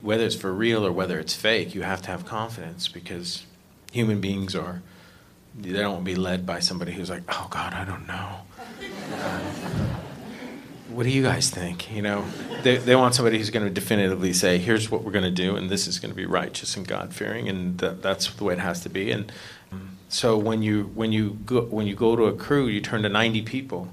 [0.00, 3.44] Whether it's for real or whether it's fake, you have to have confidence because
[3.92, 4.82] human beings are,
[5.58, 8.40] they don't be led by somebody who's like, oh God, I don't know.
[9.12, 9.40] Uh,
[10.90, 11.92] what do you guys think?
[11.92, 12.24] You know,
[12.62, 15.56] they, they want somebody who's going to definitively say, here's what we're going to do,
[15.56, 18.54] and this is going to be righteous and God fearing, and that, that's the way
[18.54, 19.10] it has to be.
[19.10, 19.32] And
[19.72, 23.02] um, so when you when you go when you go to a crew, you turn
[23.02, 23.88] to 90 people,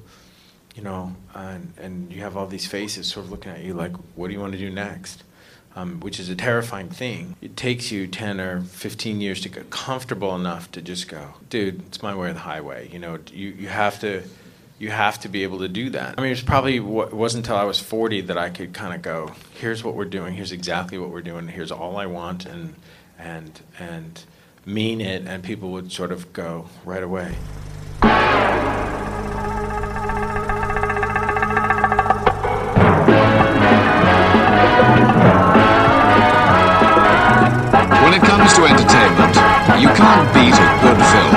[0.76, 3.96] you know, and, and you have all these faces sort of looking at you like,
[4.16, 5.24] what do you want to do next?
[5.78, 7.36] Um, which is a terrifying thing.
[7.40, 11.82] It takes you 10 or 15 years to get comfortable enough to just go, dude,
[11.86, 12.90] it's my way or the highway.
[12.92, 14.24] You know, you, you have to
[14.80, 16.16] you have to be able to do that.
[16.18, 19.04] I mean, it's probably it wasn't until I was 40 that I could kind of
[19.04, 22.74] go, here's what we're doing, here's exactly what we're doing, here's all I want, and
[23.20, 24.24] and and
[24.66, 27.36] mean it, and people would sort of go right away.
[38.48, 39.36] Comes to entertainment,
[39.82, 41.36] you can't beat a good film.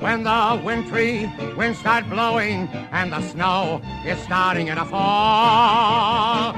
[0.00, 6.52] When the wintry winds start blowing and the snow is starting in a fall,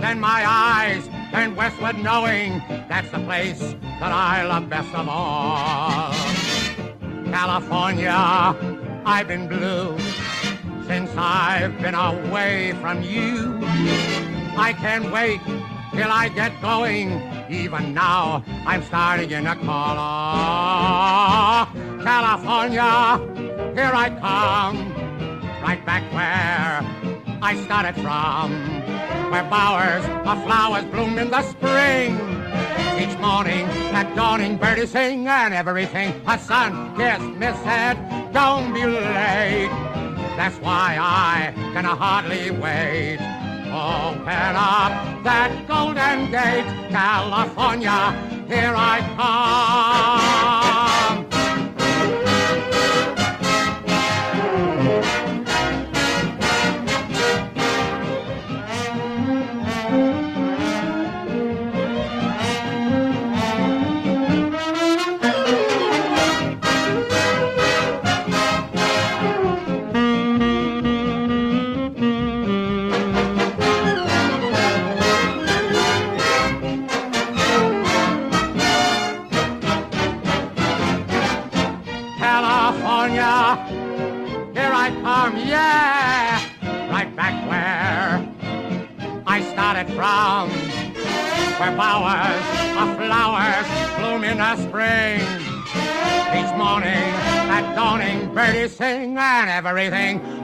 [0.00, 3.60] then my eyes turn westward knowing that's the place
[4.00, 6.47] that I love best of all.
[7.30, 8.56] California,
[9.04, 9.98] I've been blue
[10.86, 13.60] since I've been away from you.
[14.56, 15.40] I can't wait
[15.92, 17.22] till I get going.
[17.50, 19.96] Even now, I'm starting call.
[19.98, 21.68] Oh,
[22.02, 23.18] California,
[23.74, 24.92] here I come,
[25.62, 26.82] right back where
[27.42, 28.52] I started from,
[29.30, 32.37] where bowers of flowers bloom in the spring.
[32.98, 36.20] Each morning, at dawning, birdies sing and everything.
[36.26, 37.96] A sun kiss miss said,
[38.32, 39.70] don't be late.
[40.36, 43.18] That's why I can hardly wait.
[43.68, 48.12] Open up that golden gate, California,
[48.48, 49.00] here I
[51.16, 51.27] come.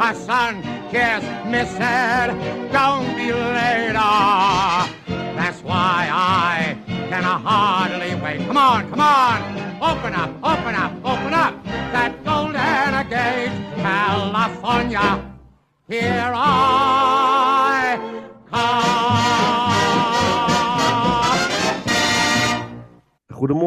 [0.04, 0.26] Everything.
[0.26, 2.28] son, kiss miss said,
[2.72, 3.94] don't be late.
[3.96, 4.92] Ah,
[5.36, 6.76] that's why I
[7.08, 8.46] can hardly wait.
[8.46, 9.64] Come on, come on.
[9.82, 15.30] Open up, open up, open up that golden gate, California.
[15.88, 16.83] Here I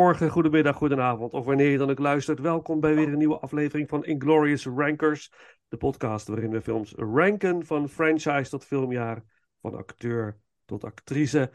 [0.07, 1.33] Goedemorgen, goedemiddag, goedenavond.
[1.33, 5.31] Of wanneer je dan ook luistert, welkom bij weer een nieuwe aflevering van Inglorious Rankers.
[5.67, 9.23] De podcast waarin we films ranken van franchise tot filmjaar,
[9.61, 11.51] van acteur tot actrice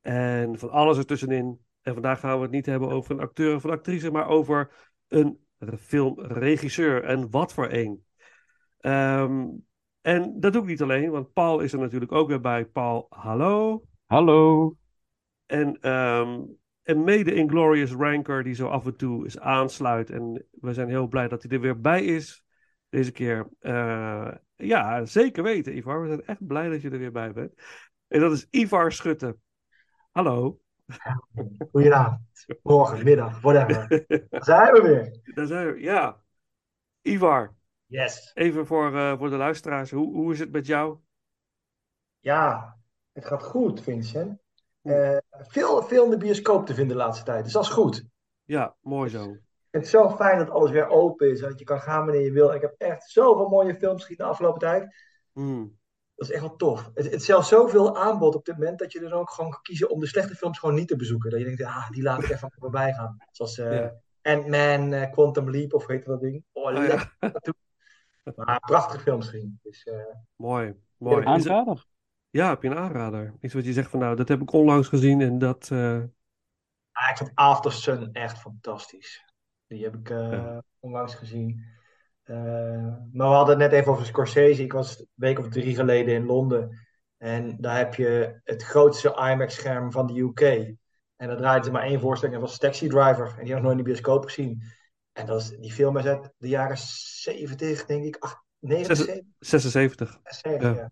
[0.00, 1.60] en van alles ertussenin.
[1.82, 4.70] En vandaag gaan we het niet hebben over een acteur of een actrice, maar over
[5.08, 5.38] een
[5.78, 7.04] filmregisseur.
[7.04, 8.04] En wat voor een.
[8.78, 9.46] Ehm,
[10.00, 12.64] en dat doe ik niet alleen, want Paul is er natuurlijk ook weer bij.
[12.64, 13.82] Paul, hallo.
[14.04, 14.76] Hallo.
[15.46, 16.40] En, ehm,
[16.86, 20.10] en mede Inglorious Ranker die zo af en toe is aansluit.
[20.10, 22.44] En we zijn heel blij dat hij er weer bij is.
[22.88, 23.48] Deze keer.
[23.58, 26.00] Eh, ja, zeker weten, Ivar.
[26.02, 27.52] We zijn echt blij dat je er weer bij bent.
[28.08, 29.36] En dat is Ivar Schutte.
[30.10, 30.60] Hallo.
[31.72, 32.20] Goedenavond,
[32.62, 34.04] morgen, middag, whatever.
[34.30, 35.34] Daar zijn we weer.
[35.34, 36.22] Daar zijn we, ja.
[37.02, 37.54] Ivar,
[37.86, 38.30] Yes.
[38.34, 39.90] even voor, eh, voor de luisteraars.
[39.90, 40.98] Hoe, hoe is het met jou?
[42.20, 42.76] Ja,
[43.12, 44.44] het gaat goed, Vincent.
[44.86, 48.04] Eh, veel, veel in de bioscoop te vinden de laatste tijd, dus dat is goed.
[48.44, 49.36] Ja, mooi zo.
[49.70, 52.32] Het is zo fijn dat alles weer open is dat je kan gaan wanneer je
[52.32, 52.52] wil.
[52.52, 54.94] Ik heb echt zoveel mooie films gezien de afgelopen tijd.
[55.32, 55.78] Hmm.
[56.14, 56.90] Dat is echt wel tof.
[56.94, 59.62] Het, het is zelfs zoveel aanbod op dit moment dat je er ook gewoon kan
[59.62, 61.30] kiezen om de slechte films gewoon niet te bezoeken.
[61.30, 63.16] Dat je denkt, ah, die laat ik even voorbij gaan.
[63.30, 63.94] Zoals eh, Ja.
[64.22, 66.44] Ant-Man, eh, Quantum Leap of hoe heet dat ding?
[66.52, 66.78] Oh, ja.
[66.80, 67.54] lekker naartoe.
[68.36, 69.58] Maar prachtige films gezien.
[69.62, 71.24] Dus, eh, Mooi, mooi.
[71.24, 71.86] Aanrader.
[72.30, 73.34] Ja, heb je een aanrader?
[73.40, 75.70] Iets wat je zegt van nou, dat heb ik onlangs gezien en dat...
[75.72, 76.02] eh,
[76.92, 79.24] ah, ik vond After Sun echt fantastisch.
[79.66, 80.62] Die heb ik eh, Ja.
[80.80, 81.64] onlangs gezien.
[82.22, 82.36] Eh,
[83.12, 84.62] maar we hadden het net even over Scorsese.
[84.62, 86.78] Ik was een week of drie geleden in Londen.
[87.16, 90.40] En daar heb je het grootste IMAX-scherm van de UK.
[91.16, 92.34] En daar draaide ze maar één voorstelling.
[92.36, 93.26] En dat was Taxi Driver.
[93.38, 94.62] En die had ik nooit in de bioscoop gezien.
[95.12, 98.16] En dat is, die film is uit de jaren 70, denk ik.
[98.18, 100.20] Ach, 79, 76.
[100.24, 100.74] 70, Ja.
[100.74, 100.90] ja.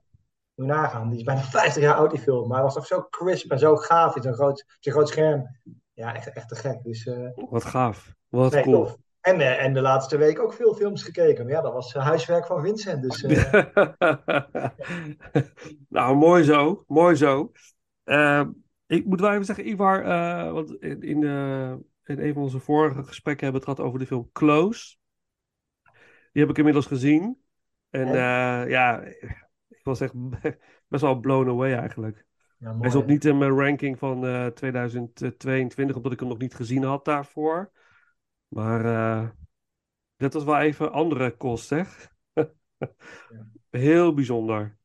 [0.55, 1.09] Moet nagaan.
[1.09, 2.49] Die is bijna 50 jaar oud, die film.
[2.49, 5.49] Maar hij was toch zo crisp en zo gaaf in zo'n groot, zo'n groot scherm.
[5.95, 6.83] Ja, echt, echt te gek.
[6.83, 8.15] Dus eh, Wat gaaf.
[8.29, 8.85] Wat nee, cool.
[8.85, 8.97] tof.
[9.21, 11.45] En, eh, en de laatste week ook veel films gekeken.
[11.45, 13.03] Maar ja, dat was eh, huiswerk van Vincent.
[13.03, 13.23] Dus
[15.89, 16.85] nou, mooi zo.
[16.87, 17.53] Mooi zo.
[18.87, 20.03] Ik moet wel even zeggen, Ivar,
[20.53, 21.23] want in, in,
[22.05, 24.97] in een van onze vorige gesprekken hebben we het gehad over de film Close.
[26.33, 27.43] Die heb ik inmiddels gezien.
[27.91, 28.09] En
[28.69, 29.05] ja,
[29.85, 30.15] was echt
[30.89, 32.27] best wel blown away eigenlijk.
[32.59, 36.55] ja, Hij zat niet in mijn ranking van eh 2022, omdat ik hem nog niet
[36.55, 37.71] gezien had daarvoor.
[38.49, 39.29] Maar eh
[40.17, 42.13] dit was wel even andere kost, zeg.
[43.71, 44.77] Heel bijzonder.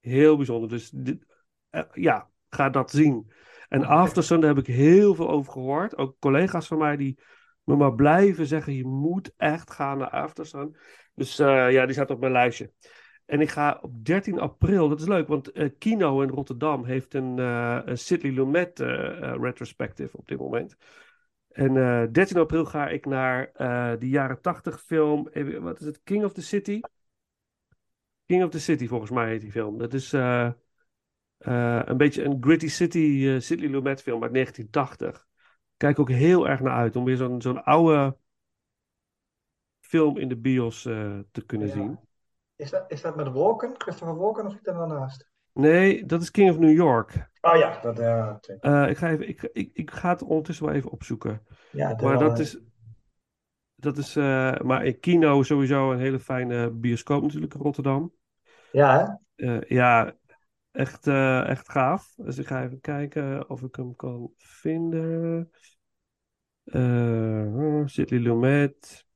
[0.00, 0.68] Heel bijzonder.
[0.68, 1.26] Dus dit,
[1.70, 3.32] eh, ja, ga dat zien.
[3.68, 5.96] En Aftersun, daar heb ik heel veel over gehoord.
[5.96, 7.18] Ook collega's van mij die
[7.64, 10.76] me maar blijven zeggen: je moet echt gaan naar Aftersun.
[11.14, 12.72] Dus eh, ja, die staat op mijn lijstje.
[13.28, 17.14] En ik ga op 13 april, dat is leuk, want eh, Kino in Rotterdam heeft
[17.14, 20.76] een, een Sidley Lumet eh, retrospective op dit moment.
[21.48, 23.50] En eh 13 april ga ik naar
[23.98, 26.80] die jaren 80 film, even, wat is het, King of the City?
[28.26, 29.78] King of the City, volgens mij heet die film.
[29.78, 35.26] Dat is een beetje een gritty city, Sidley Lumet film uit 1980.
[35.76, 38.16] Kijk ook heel erg naar uit om weer zo'n zo'n oude
[39.80, 41.72] film in de bios te kunnen Ja.
[41.72, 41.98] zien.
[42.58, 43.74] Is dat, is dat met Walken?
[43.76, 45.30] Christopher Walken of zit er daarnaast?
[45.52, 47.28] Nee, dat is King of New York.
[47.40, 47.98] Oh ja, dat,
[48.36, 48.56] oké.
[48.60, 51.46] Eh, ik, ga even, ik, ik, ik ga het ondertussen wel even opzoeken.
[51.72, 52.58] ja, Maar dat eh, is.
[53.74, 58.12] Dat is eh, maar in Kino sowieso een hele fijne bioscoop natuurlijk in Rotterdam.
[58.72, 59.58] Ja, hè?
[59.66, 60.16] Ja,
[60.70, 61.06] echt,
[61.46, 62.14] echt gaaf.
[62.16, 65.50] Dus ik ga even kijken of ik hem kan vinden.
[66.64, 69.06] Eh Sidley Lumet.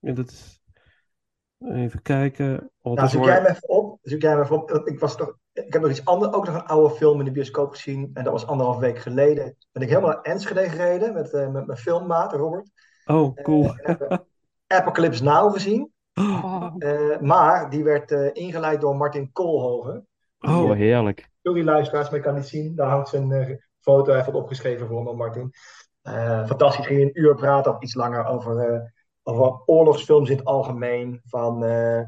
[0.00, 0.61] En dat is...
[1.64, 2.46] Even kijken.
[2.50, 3.98] Nou, Ondertussen zoek hoor- jij hem even op.
[4.02, 4.70] Zoek jij hem even op.
[4.70, 7.24] Want Ik, was toch, ik heb nog iets anders, ook nog een oude film in
[7.24, 8.10] de bioscoop gezien.
[8.14, 9.56] En dat was anderhalf week geleden.
[9.72, 12.70] Ben ik helemaal naar Enschede gereden met, eh, met mijn filmmaat Robert.
[13.04, 13.64] Oh, cool.
[13.64, 14.28] En hebben
[14.66, 15.92] Apocalypse Now gezien.
[16.14, 20.06] Oh, Eh, maar die werd eh, ingeleid door Martin Koolhoven.
[20.40, 21.30] oh, Oh, heerlijk.
[21.42, 22.74] Sorry luisteraars, maar ik kan niet zien.
[22.74, 25.50] Daar hangt zijn eh, foto even opgeschreven voor me, Martin.
[26.02, 28.80] Eh, fantastisch, ging een uur praten of iets langer over, eh,
[29.22, 31.20] over oorlogsfilms in het algemeen.
[31.24, 32.00] Van, eh,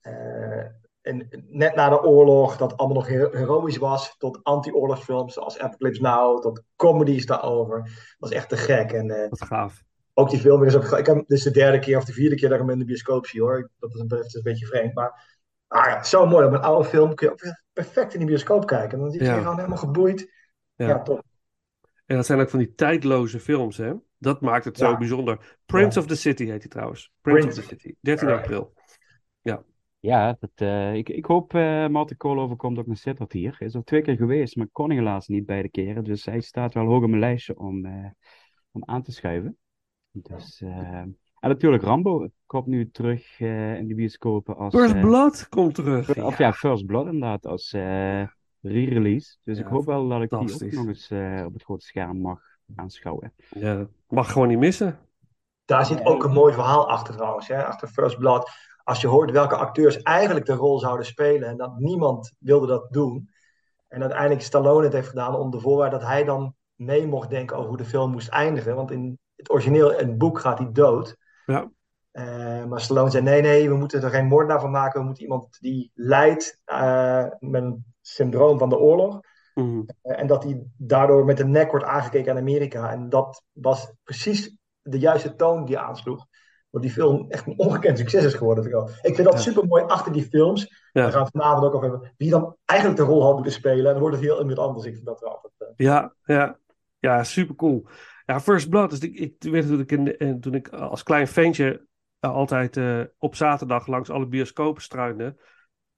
[0.00, 0.66] eh,
[1.00, 6.02] en, net na de oorlog, dat allemaal nog hero- heroïsch was, tot anti-oorlogsfilms zoals Apocalypse
[6.02, 7.82] Now, tot comedies daarover.
[7.82, 8.92] Dat was echt te gek.
[8.92, 9.82] En eh, wat gaaf.
[10.14, 10.82] ook die film op.
[10.98, 12.84] Ik heb is de derde keer of de vierde keer dat ik hem in de
[12.84, 13.70] bioscoop zie hoor.
[13.78, 14.94] Dat is een, dat is een beetje vreemd.
[14.94, 15.38] Maar
[15.68, 16.46] ah, ja, zo mooi.
[16.46, 18.98] Op een oude film kun je ook perfect in de bioscoop kijken.
[18.98, 19.38] Dan zit je Ja.
[19.38, 20.32] gewoon helemaal geboeid.
[20.74, 20.86] Ja.
[20.86, 21.22] Ja, top.
[22.10, 23.92] En dat zijn ook van die tijdloze films, hè?
[24.18, 24.96] Dat maakt het zo Ja.
[24.98, 25.58] bijzonder.
[25.66, 26.04] Prince Ja.
[26.04, 27.12] of the City heet hij trouwens.
[27.20, 27.60] Prince, Prince.
[27.60, 27.94] of the City.
[28.00, 28.46] 13 Alright.
[28.46, 28.72] april.
[30.02, 33.54] Ja, dat, eh, ik, ik hoop uh, Martin Koolhoven komt ook naar Sittard hier.
[33.58, 36.04] Hij is al twee keer geweest, maar kon helaas niet beide keren.
[36.04, 38.06] Dus hij staat wel hoog op mijn lijstje om, eh,
[38.70, 39.56] om aan te schuiven.
[40.10, 40.68] Dus, eh,
[40.98, 44.74] en natuurlijk Rambo komt nu terug eh, in de bioscopen als...
[44.74, 46.16] First eh, Blood komt terug.
[46.22, 48.22] Of ja, First Blood inderdaad, als eh,
[48.60, 49.36] re-release.
[49.44, 51.84] Dus Ja, ik hoop wel dat ik die ook nog eens eh, op het grote
[51.84, 52.40] scherm mag
[52.76, 53.32] aanschouwen.
[53.50, 54.98] Ja, dat mag gewoon niet missen.
[55.64, 57.48] Daar zit ook een mooi verhaal achter trouwens.
[57.48, 57.64] Hè?
[57.64, 58.50] Achter First Blood.
[58.84, 61.48] Als je hoort welke acteurs eigenlijk de rol zouden spelen.
[61.48, 63.30] En dat niemand wilde dat doen.
[63.88, 67.56] En uiteindelijk Stallone het heeft gedaan onder de voorwaarde dat hij dan mee mocht denken
[67.56, 68.74] over hoe de film moest eindigen.
[68.74, 71.16] Want in het origineel, in het boek, gaat hij dood.
[71.46, 71.70] Ja.
[72.10, 75.00] Eh, maar Stallone zei: nee, nee, we moeten er geen moordenaar van maken.
[75.00, 79.20] We moeten iemand die lijdt eh, met een syndroom van de oorlog.
[79.54, 79.82] Mhm.
[80.02, 82.90] Eh, En dat hij daardoor met de nek wordt aangekeken aan Amerika.
[82.92, 86.26] En dat was precies de juiste toon die aansloeg.
[86.70, 88.64] Want die film echt een ongekend succes is geworden.
[88.64, 89.40] vind Ik, vind dat Ja.
[89.40, 90.88] super mooi achter die films.
[90.92, 91.02] Ja.
[91.02, 92.12] Daar gaan we het vanavond ook over hebben.
[92.16, 93.86] Wie dan eigenlijk de rol had moeten spelen.
[93.86, 94.86] En dan wordt het heel iemand anders.
[94.86, 95.72] Ik vind dat wel altijd.
[95.76, 96.58] Ja, ja.
[96.98, 97.86] Ja, super cool.
[98.26, 98.90] Ja, First Blood.
[98.90, 101.86] Dus ik, ik weet dat ik in, toen ik als klein ventje
[102.20, 105.36] altijd eh, op zaterdag langs alle bioscopen struinde.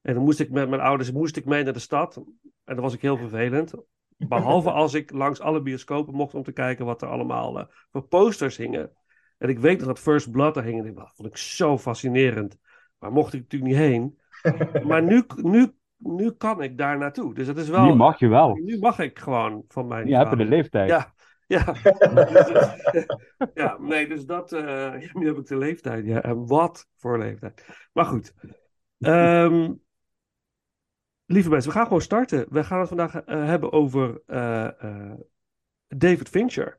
[0.00, 2.17] En dan moest ik met mijn ouders moest ik mee naar de stad.
[2.64, 3.75] En dat was ik heel vervelend.
[4.17, 8.02] Behalve als ik langs alle bioscopen mocht om te kijken wat er allemaal eh, voor
[8.02, 8.91] posters hingen.
[9.38, 10.87] En ik weet nog dat First Blood er hing.
[10.87, 12.59] En dat vond ik zo fascinerend.
[12.99, 14.21] Maar mocht ik natuurlijk niet heen.
[14.88, 17.35] Maar nu, nu, nu kan ik daar naartoe.
[17.35, 17.85] Dus dat is wel.
[17.85, 18.55] Nu mag je wel.
[18.55, 20.88] Nu mag ik gewoon van mijn Je hebt de leeftijd.
[20.88, 21.14] Ja,
[21.52, 21.75] Ja,
[23.54, 27.66] ja, nee, dus dat, ja, nu heb ik de leeftijd, ja, en wat voor leeftijd.
[27.92, 28.35] Maar goed,
[29.02, 29.73] Ehm,
[31.26, 32.47] lieve mensen, we gaan gewoon starten.
[32.49, 35.12] We gaan het vandaag eh, hebben over eh,
[35.88, 36.78] David Fincher.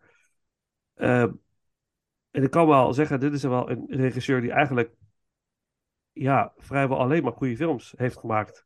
[0.94, 1.32] Ehm,
[2.32, 4.96] en ik kan wel zeggen, dit is wel een regisseur die eigenlijk
[6.12, 8.66] ja, vrijwel alleen maar goede films heeft gemaakt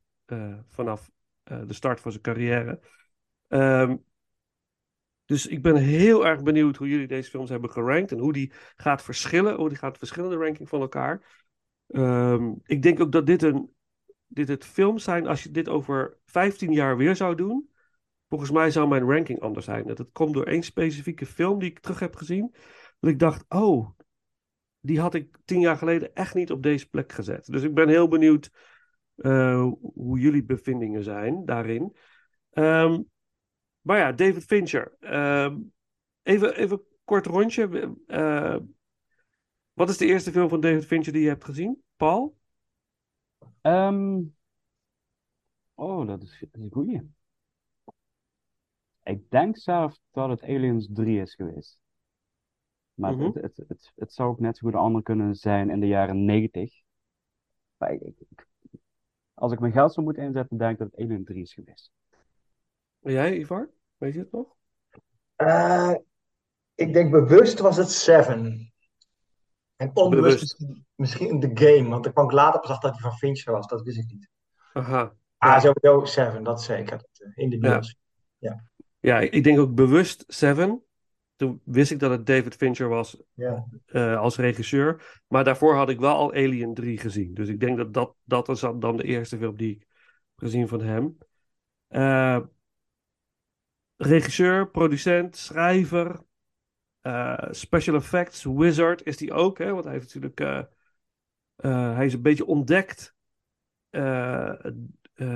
[0.70, 1.12] vanaf
[1.44, 2.80] de start van zijn carrière.
[3.48, 3.96] Ehm,
[5.28, 8.52] dus ik ben heel erg benieuwd hoe jullie deze films hebben gerankt en hoe die
[8.76, 11.46] gaat verschillen, hoe die gaat verschillende ranking van elkaar.
[11.88, 13.74] Ehm, ik denk ook dat dit, een,
[14.28, 17.70] dit het films zijn, als je dit over 15 jaar weer zou doen,
[18.30, 19.88] volgens mij zou mijn ranking anders zijn.
[19.88, 22.56] Dat komt door één specifieke film die ik terug heb gezien,
[23.00, 23.90] dat ik dacht, oh,
[24.80, 27.46] die had ik tien jaar geleden echt niet op deze plek gezet.
[27.46, 28.52] Dus ik ben heel benieuwd
[29.16, 31.96] uh, hoe jullie bevindingen zijn daarin.
[32.54, 33.10] Um,
[33.88, 34.96] maar ja, David Fincher.
[35.00, 35.74] Um,
[36.24, 37.96] even, even kort rondje.
[38.08, 38.58] Uh,
[39.74, 41.84] wat is de eerste film van David Fincher die je hebt gezien?
[41.96, 42.38] Paul?
[43.62, 44.36] Um,
[45.74, 47.12] oh, dat is, een goeie.
[49.04, 51.80] Ik denk zelf dat het Aliens 3 is geweest.
[52.94, 53.34] Maar mm -hmm.
[53.34, 55.88] het, het, het, het, zou ook net zo goed een ander kunnen zijn in de
[55.88, 56.82] jaren 90.
[57.78, 58.48] Maar ik, ik,
[59.34, 61.92] als ik mijn geld zou moeten inzetten, denk ik dat het Alien 3 is geweest.
[63.02, 63.76] En jij, Ivar?
[63.98, 64.56] Weet je het nog?
[65.38, 65.96] Uh,
[66.76, 68.74] ik denk bewust was het Seven.
[69.76, 73.18] En onbewust misschien, misschien de game, want ik kwam later pas achter dat hij van
[73.18, 74.30] Fincher was, dat wist ik niet.
[74.74, 75.14] Aha.
[75.38, 77.04] Ah, sowieso Seven, dat zeker.
[77.36, 77.98] In de bios.
[78.38, 78.64] Ja.
[79.00, 79.20] ja.
[79.20, 80.82] ja, ik denk ook bewust Seven.
[81.36, 83.66] Toen wist ik dat het David Fincher was ja.
[83.88, 85.22] uh, als regisseur.
[85.28, 87.34] Maar daarvoor had ik wel al Alien 3 gezien.
[87.34, 89.88] Dus ik denk dat dat, dat is dan de eerste film die ik
[90.36, 91.18] gezien van hem.
[91.90, 92.40] Uh,
[93.98, 96.26] regisseur, producent, schrijver,
[97.02, 99.72] uh, special effects, wizard is die ook, hè?
[99.72, 100.40] Want hij heeft natuurlijk.
[100.40, 100.62] Uh,
[101.58, 103.16] uh, hij is een beetje ontdekt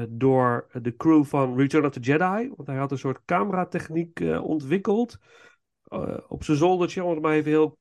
[0.10, 2.51] door de crew van Return of the Jedi.
[2.56, 5.18] Want hij had een soort cameratechniek ontwikkeld.
[6.27, 7.80] op zijn zoldertje, om het maar even heel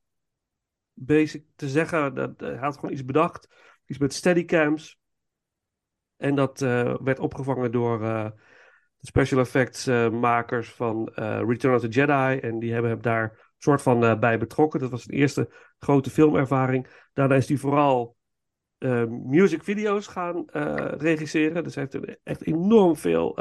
[0.93, 2.15] basic te zeggen.
[2.15, 3.49] Dat, hij had gewoon iets bedacht.
[3.87, 4.99] Iets met steadycams.
[6.17, 6.61] En dat
[7.01, 8.33] werd opgevangen door
[9.01, 11.11] de special effects makers van
[11.47, 12.39] Return of the Jedi.
[12.39, 14.81] En die hebben hem daar soort van uh, bij betrokken.
[14.81, 17.09] Dat was zijn eerste grote filmervaring.
[17.13, 18.17] Daarna is hij vooral
[18.79, 21.65] uh, music video's gaan uh, regisseren.
[21.65, 23.39] Dus hij heeft echt enorm veel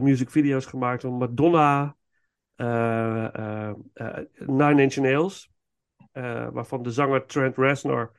[0.00, 1.96] music video's gemaakt van Madonna,
[4.46, 5.50] Nine Inch Nails,
[6.52, 8.12] waarvan de zanger Trent Reznor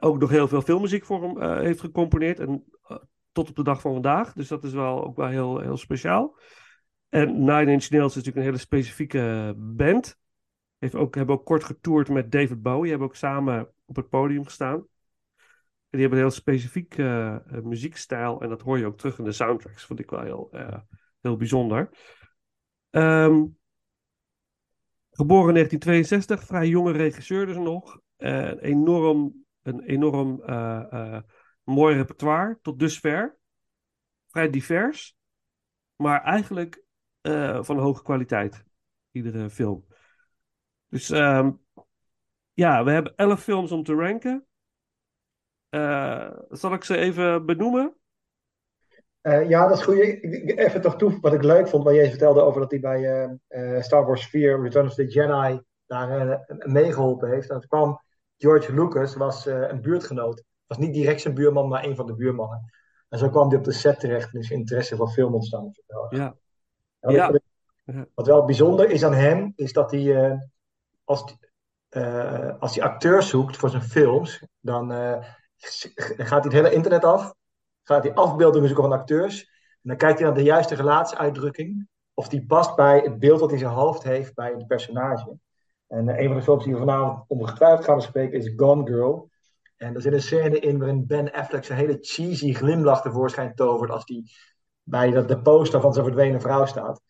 [0.00, 2.38] ook nog heel veel filmmuziek voor hem heeft gecomponeerd.
[2.38, 2.64] En
[3.32, 4.32] tot op de dag van vandaag.
[4.32, 6.38] Dus dat is wel ook wel heel, heel speciaal.
[7.08, 10.18] En Nine Inch Nails is natuurlijk een hele specifieke band.
[10.78, 12.90] Heeft ook, hebben ook kort getoerd met David Bowie.
[12.90, 14.76] Hebben ook samen op het podium gestaan.
[14.76, 18.42] En die hebben een heel specifiek uh, muziekstijl.
[18.42, 19.84] En dat hoor je ook terug in de soundtracks.
[19.84, 20.50] Vond ik wel heel,
[21.20, 21.90] heel bijzonder.
[22.90, 23.58] Um,
[25.10, 26.44] geboren in 1962.
[26.44, 28.00] Vrij jonge regisseur dus nog.
[28.18, 30.42] Uh, enorm, een enorm
[31.64, 33.38] mooi repertoire tot dusver.
[34.26, 35.16] Vrij divers.
[35.96, 36.82] Maar eigenlijk
[37.22, 38.64] uh, van hoge kwaliteit.
[39.10, 39.86] Iedere film.
[40.88, 41.60] Dus um,
[42.52, 44.46] ja, we hebben elf films om te ranken.
[45.70, 47.94] Uh, zal ik ze even benoemen?
[49.22, 49.98] Uh, ja, dat is goed.
[50.58, 54.06] Even toch toe, wat ik leuk vond, wat jij vertelde over dat hij bij Star
[54.06, 57.50] Wars 4, Return of the Jedi, daar meegeholpen heeft.
[57.50, 58.02] En toen kwam
[58.36, 60.44] George Lucas, was een buurtgenoot.
[60.70, 62.70] Was niet direct zijn buurman, maar een van de buurmannen.
[63.08, 65.72] En zo kwam hij op de set terecht, dus interesse voor film ontstaan.
[66.08, 66.34] Ja.
[67.00, 67.40] Ja.
[68.14, 70.38] Wat wel bijzonder is aan hem, is dat hij, uh,
[71.04, 71.36] als,
[71.90, 75.24] uh, als hij acteurs zoekt voor zijn films, dan uh,
[76.16, 77.34] gaat hij het hele internet af.
[77.82, 79.40] Gaat hij afbeeldingen zoeken van acteurs.
[79.82, 81.88] En dan kijkt hij naar de juiste gelaatsuitdrukking.
[82.14, 85.38] Of die past bij het beeld dat hij in zijn hoofd heeft bij het personage.
[85.86, 89.29] En een van de films die we vanavond ongetwijfeld gaan bespreken is Gone Girl.
[89.80, 93.90] En er zit een scène in waarin Ben Affleck zijn hele cheesy glimlach tevoorschijn tovert
[93.90, 94.24] als hij
[94.82, 97.00] bij de, de poster van zijn verdwenen vrouw staat.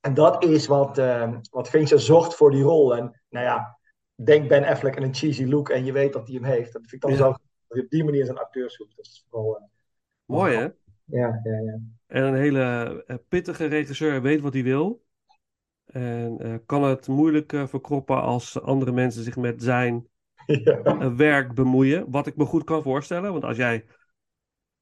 [0.00, 2.96] En dat is wat, uh, wat Fincher zocht voor die rol.
[2.96, 3.78] En nou ja,
[4.14, 6.72] denk Ben Affleck in een cheesy look en je weet dat hij hem heeft.
[6.72, 7.16] Dat vind ik dan ja.
[7.16, 7.24] zo
[7.68, 8.96] dat je op die manier zijn acteur zoekt.
[8.96, 9.66] Dat is vooral, uh,
[10.24, 10.62] Mooi hè?
[11.04, 11.78] Ja, ja, ja.
[12.06, 15.02] En een hele uh, pittige regisseur weet wat hij wil.
[15.84, 20.08] En kan het moeilijk verkroppen als andere mensen zich met zijn
[20.46, 21.14] ja.
[21.14, 22.10] werk bemoeien.
[22.10, 23.32] Wat ik me goed kan voorstellen.
[23.32, 23.84] Want als jij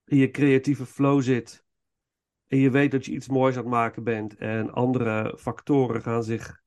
[0.05, 1.65] in je creatieve flow zit
[2.47, 6.25] en je weet dat je iets moois aan het maken bent en andere factoren gaan
[6.25, 6.63] zich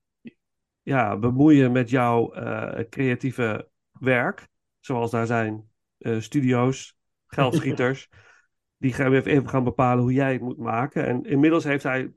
[0.81, 4.47] ja, bemoeien met jouw eh, creatieve werk,
[4.79, 6.97] zoals daar zijn eh, studio's,
[7.27, 8.09] geldschieters,
[8.77, 11.05] die gaan even gaan bepalen hoe jij het moet maken.
[11.05, 12.13] En inmiddels heeft hij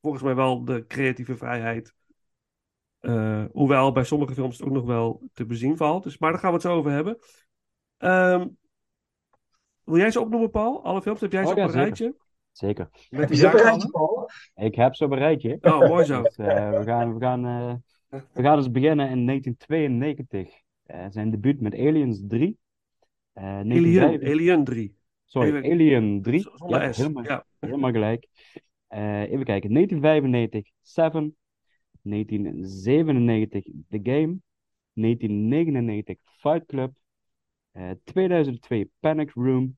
[0.00, 1.94] volgens mij wel de creatieve vrijheid.
[3.00, 6.02] Eh, hoewel bij sommige films het ook nog wel te bezien valt.
[6.02, 7.18] Dus, maar daar gaan we het zo over hebben.
[7.96, 8.46] Ehm,
[9.84, 10.84] wil jij ze opnoemen, Paul?
[10.84, 11.20] Alle films?
[11.20, 11.86] Heb jij ze Oh, op ja, een zeker.
[11.86, 12.14] rijtje?
[12.52, 12.88] Zeker.
[13.10, 14.30] Met die rijtje, Paul?
[14.54, 15.58] Ik heb ze op een rijtje.
[15.60, 16.22] Oh, mooi zo.
[16.22, 17.74] Dus, eh, we, gaan, we, gaan, eh,
[18.32, 20.60] we gaan dus beginnen in 1992.
[20.82, 22.58] Eh, zijn debuut met Aliens 3.
[23.32, 24.96] Eh, Alien, 1995 Alien 3.
[25.24, 26.40] Sorry, even- Alien 3.
[26.54, 26.96] Zonder Ja, S.
[26.96, 27.44] helemaal, Ja.
[27.58, 28.26] helemaal gelijk.
[28.86, 29.72] Eh, even kijken.
[29.72, 31.36] 1995, Seven.
[32.02, 34.42] 1997, The Game.
[34.92, 36.96] 1999, Fight Club.
[37.72, 39.76] Eh, 2002, Panic Room.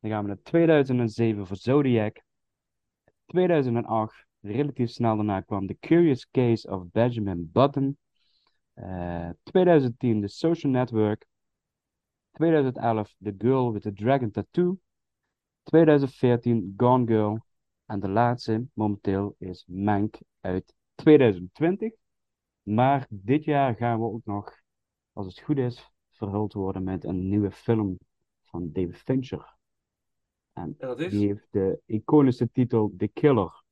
[0.00, 2.22] Dan gaan we naar 2007 voor Zodiac.
[3.26, 7.98] 2008, relatief snel daarna kwam The Curious Case of Benjamin Button.
[8.74, 11.26] Eh, 2010, The Social Network.
[12.32, 14.78] 2011, The Girl with the Dragon Tattoo.
[15.62, 17.44] 2014, Gone Girl.
[17.86, 21.92] En de laatste momenteel is Mank uit 2020.
[22.62, 24.52] Maar dit jaar gaan we ook nog,
[25.12, 27.98] als het goed is, verhuld worden met een nieuwe film
[28.42, 29.56] van David Fincher.
[30.52, 31.10] En En dat is?
[31.10, 33.62] die heeft de iconische titel The Killer.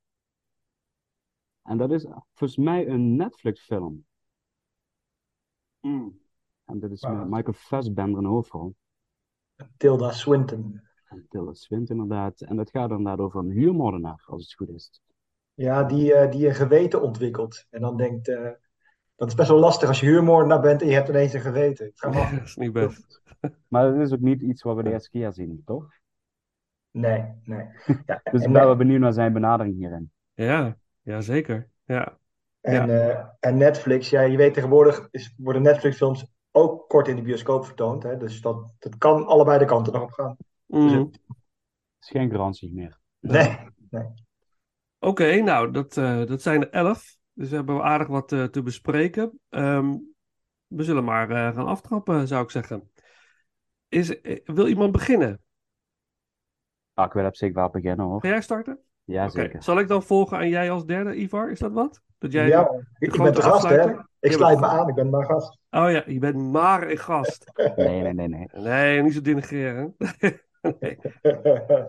[1.63, 4.05] En dat is volgens mij een Netflix-film.
[5.81, 6.21] Mm.
[6.65, 8.75] En dat is met Michael Fassbender in hoofdrol.
[9.77, 10.81] Tilda Swinton.
[11.05, 12.41] En Tilda Swinton inderdaad.
[12.41, 15.01] En dat gaat inderdaad over een huurmoordenaar, als het goed is.
[15.55, 17.67] Ja, die, eh, die een geweten ontwikkelt.
[17.71, 18.51] En dan denkt, eh,
[19.17, 21.87] dat is best wel lastig als je huurmoordenaar bent en je hebt ineens een geweten.
[21.87, 22.01] Ik.
[22.01, 23.21] Dat is niet best.
[23.69, 25.87] Maar dat is ook niet iets wat we de eerste keer zien, toch?
[26.91, 27.67] Nee, nee.
[28.07, 30.11] Ja, Dus ik en, ben wel benieuwd naar zijn benadering hierin.
[30.35, 31.69] Ja, ja zeker.
[31.85, 32.19] Ja.
[32.61, 37.23] en, eh, en Netflix, ja, je weet tegenwoordig is, worden Netflix-films ook kort in de
[37.23, 38.03] bioscoop vertoond.
[38.03, 38.17] Hè?
[38.17, 40.37] Dus dat, dat kan allebei de kanten nog op gaan.
[40.67, 41.11] Dus, Mm.
[42.01, 42.99] is geen garantie meer.
[43.21, 43.59] nee,
[45.05, 47.17] Oké, nou, dat, eh, dat zijn er elf.
[47.33, 49.41] Dus we hebben aardig wat eh, te bespreken.
[49.49, 49.97] Ehm,
[50.67, 52.91] we zullen maar eh, gaan aftrappen, zou ik zeggen.
[53.89, 55.41] Is, wil iemand beginnen?
[56.95, 58.21] Ah, ik wil op zich wel beginnen hoor.
[58.21, 58.81] Ga jij starten?
[59.05, 59.63] Ja, zeker.
[59.63, 61.51] Zal ik dan volgen aan jij als derde, Ivar?
[61.51, 62.03] Is dat wat?
[62.19, 62.49] Dat jij...
[62.49, 63.93] ja, ik, ben de gast, hè?
[64.21, 65.59] Ik sluit me aan, ik ben maar gast.
[65.71, 67.51] Oh ja, je bent maar een gast.
[67.77, 68.49] Nee, nee, nee, nee.
[68.53, 69.97] Nee, niet zo denigreren.
[70.81, 70.99] nee.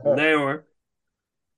[0.04, 0.66] nee hoor.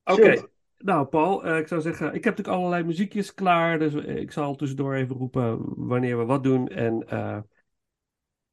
[0.03, 0.53] Oké.
[0.77, 4.31] Nou Paul, eh, ik zou zeggen, ik heb natuurlijk allerlei muziekjes klaar, dus eh, ik
[4.31, 6.67] zal tussendoor even roepen wanneer we wat doen.
[6.67, 7.39] En eh,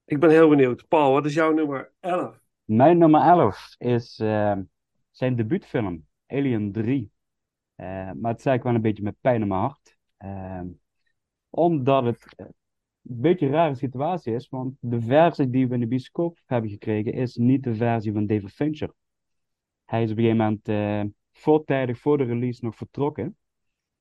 [0.04, 0.88] ik ben heel benieuwd.
[0.88, 2.40] Paul, wat is jouw nummer 11?
[2.64, 4.14] Mijn nummer 11 is
[5.10, 7.10] zijn debuutfilm, Alien 3.
[7.82, 9.96] Eh, maar het zei ik wel een beetje met pijn in mijn hart.
[10.16, 10.66] Ehm,
[11.50, 12.52] omdat het een
[13.02, 17.12] beetje een rare situatie is, want de versie die we in de bioscoop hebben gekregen
[17.12, 18.92] is niet de versie van David Fincher.
[19.84, 23.36] Hij is op een gegeven moment voortijdig voor de release nog vertrokken.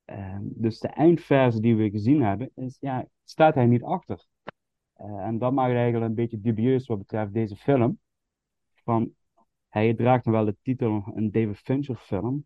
[0.05, 4.25] Ehm, dus de eindversie die we gezien hebben, is, ja, staat hij niet achter.
[4.93, 7.99] Eh, en dat maakt het eigenlijk een beetje dubieus wat betreft deze film.
[8.83, 9.15] Van,
[9.69, 12.45] hij draagt wel de titel een David Fincher film,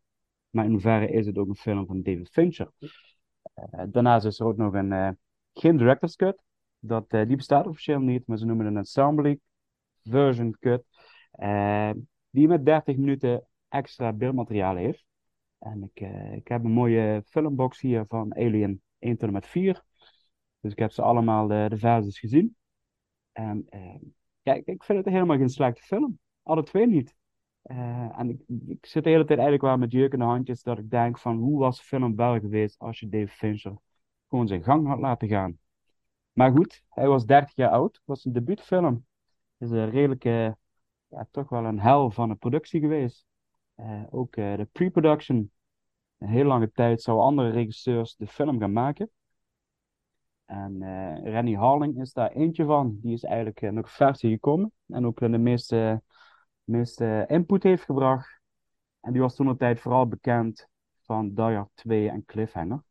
[0.49, 2.71] maar in hoeverre is het ook een film van David Fincher?
[3.53, 5.09] Eh, daarnaast is er ook nog een, eh,
[5.53, 6.43] geen director's cut.
[6.79, 9.39] Dat, die bestaat officieel niet, maar ze noemen het een ensemble
[10.03, 10.83] version cut.
[12.29, 15.05] die met 30 minuten extra beeldmateriaal heeft.
[15.57, 19.47] En ik, eh, ik heb een mooie filmbox hier van Alien 1 tot en met
[19.47, 19.83] 4.
[20.59, 22.55] Dus ik heb ze allemaal de, de versies gezien.
[23.31, 23.99] En eh,
[24.41, 26.19] ja, ik, vind het helemaal geen slechte film.
[26.43, 27.15] Alle twee niet.
[27.61, 30.63] Eh, en ik, ik zit de hele tijd eigenlijk wel met jeuk in de handjes
[30.63, 33.77] dat ik denk van hoe was de film wel geweest als je Dave Fincher
[34.29, 35.59] gewoon zijn gang had laten gaan.
[36.31, 39.05] Maar goed, hij was 30 jaar oud, was een debuutfilm.
[39.57, 40.57] Is een redelijke,
[41.07, 43.25] ja, toch wel een hel van een productie geweest.
[43.75, 45.51] Eh, ook eh, de pre-production.
[46.17, 49.09] Een heel lange tijd zouden andere regisseurs de film gaan maken.
[50.45, 52.97] En eh Rennie Harling is daar eentje van.
[53.01, 54.71] Die is eigenlijk nog versie gekomen.
[54.87, 56.01] En ook de meeste,
[56.63, 58.39] meeste input heeft gebracht.
[58.99, 60.67] En die was toen een tijd vooral bekend
[61.01, 62.83] van Die Hard 2 en Cliffhanger.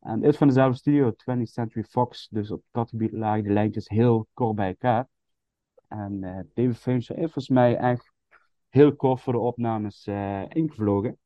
[0.00, 2.28] En is van dezelfde studio, 20th Century Fox.
[2.28, 5.08] Dus op dat gebied lagen de lijntjes heel kort bij elkaar.
[5.88, 6.20] En
[6.54, 8.12] David Fincher is volgens mij echt
[8.68, 11.18] heel kort voor de opnames eh, ingevlogen.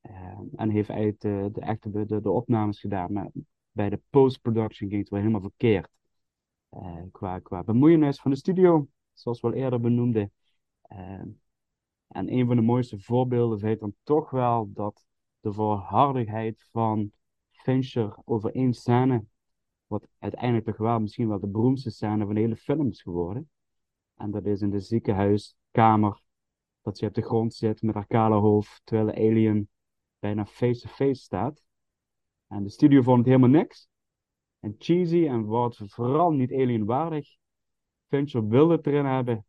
[0.00, 1.50] Eh, en heeft eigenlijk de,
[1.90, 3.12] de de, de, opnames gedaan.
[3.12, 3.30] Maar
[3.70, 5.88] bij de post-production ging het wel helemaal verkeerd.
[6.68, 10.32] Eh, qua, qua bemoeienis van de studio, zoals we al eerder benoemden.
[10.82, 11.22] Eh,
[12.08, 15.06] en een van de mooiste voorbeelden vind dan toch wel dat
[15.40, 17.12] de volhardigheid van
[17.50, 19.24] Fincher over één scène,
[19.86, 23.50] wat uiteindelijk toch wel misschien wel de beroemdste scène van de hele film is geworden.
[24.14, 26.20] En dat is in de ziekenhuiskamer,
[26.88, 29.68] dat ze op de grond zit met haar kale hoofd, terwijl de alien
[30.18, 31.62] bijna face-to-face staat.
[32.46, 33.88] En de studio vond het helemaal niks.
[34.60, 37.36] En cheesy en wat vooral niet alienwaardig.
[38.08, 39.46] Fincher wilde het erin hebben.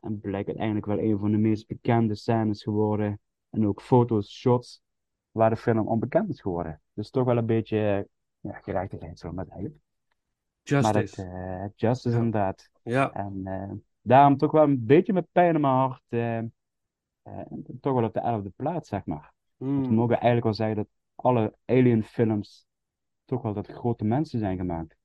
[0.00, 3.20] En blijkt uiteindelijk wel een van de meest bekende scènes geworden.
[3.50, 4.82] En ook foto's, shots,
[5.30, 6.80] waar de film onbekend is geworden.
[6.92, 8.08] Dus toch wel een beetje
[8.40, 9.82] ja, gerechtigheid, zo maar zeggen.
[10.78, 11.22] Maar dat, Justice.
[11.22, 12.22] eh, justice Ja.
[12.22, 12.70] inderdaad.
[12.82, 13.70] Ja, En eh,
[14.00, 16.02] daarom toch wel een beetje met pijn in mijn hart.
[16.08, 16.40] eh,
[17.80, 19.32] toch wel op de elfde plaats, zeg maar.
[19.56, 19.82] Hmm.
[19.82, 22.66] We mogen eigenlijk wel zeggen dat alle alien films
[23.24, 24.96] toch wel dat grote mensen zijn gemaakt.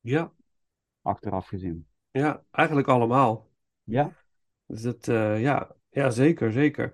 [0.00, 0.32] ja,
[1.02, 1.86] Achteraf gezien.
[2.10, 3.48] ja, eigenlijk allemaal.
[3.82, 4.12] Ja,
[4.66, 6.92] Dus dat, eh, ja, ja, zeker, zeker.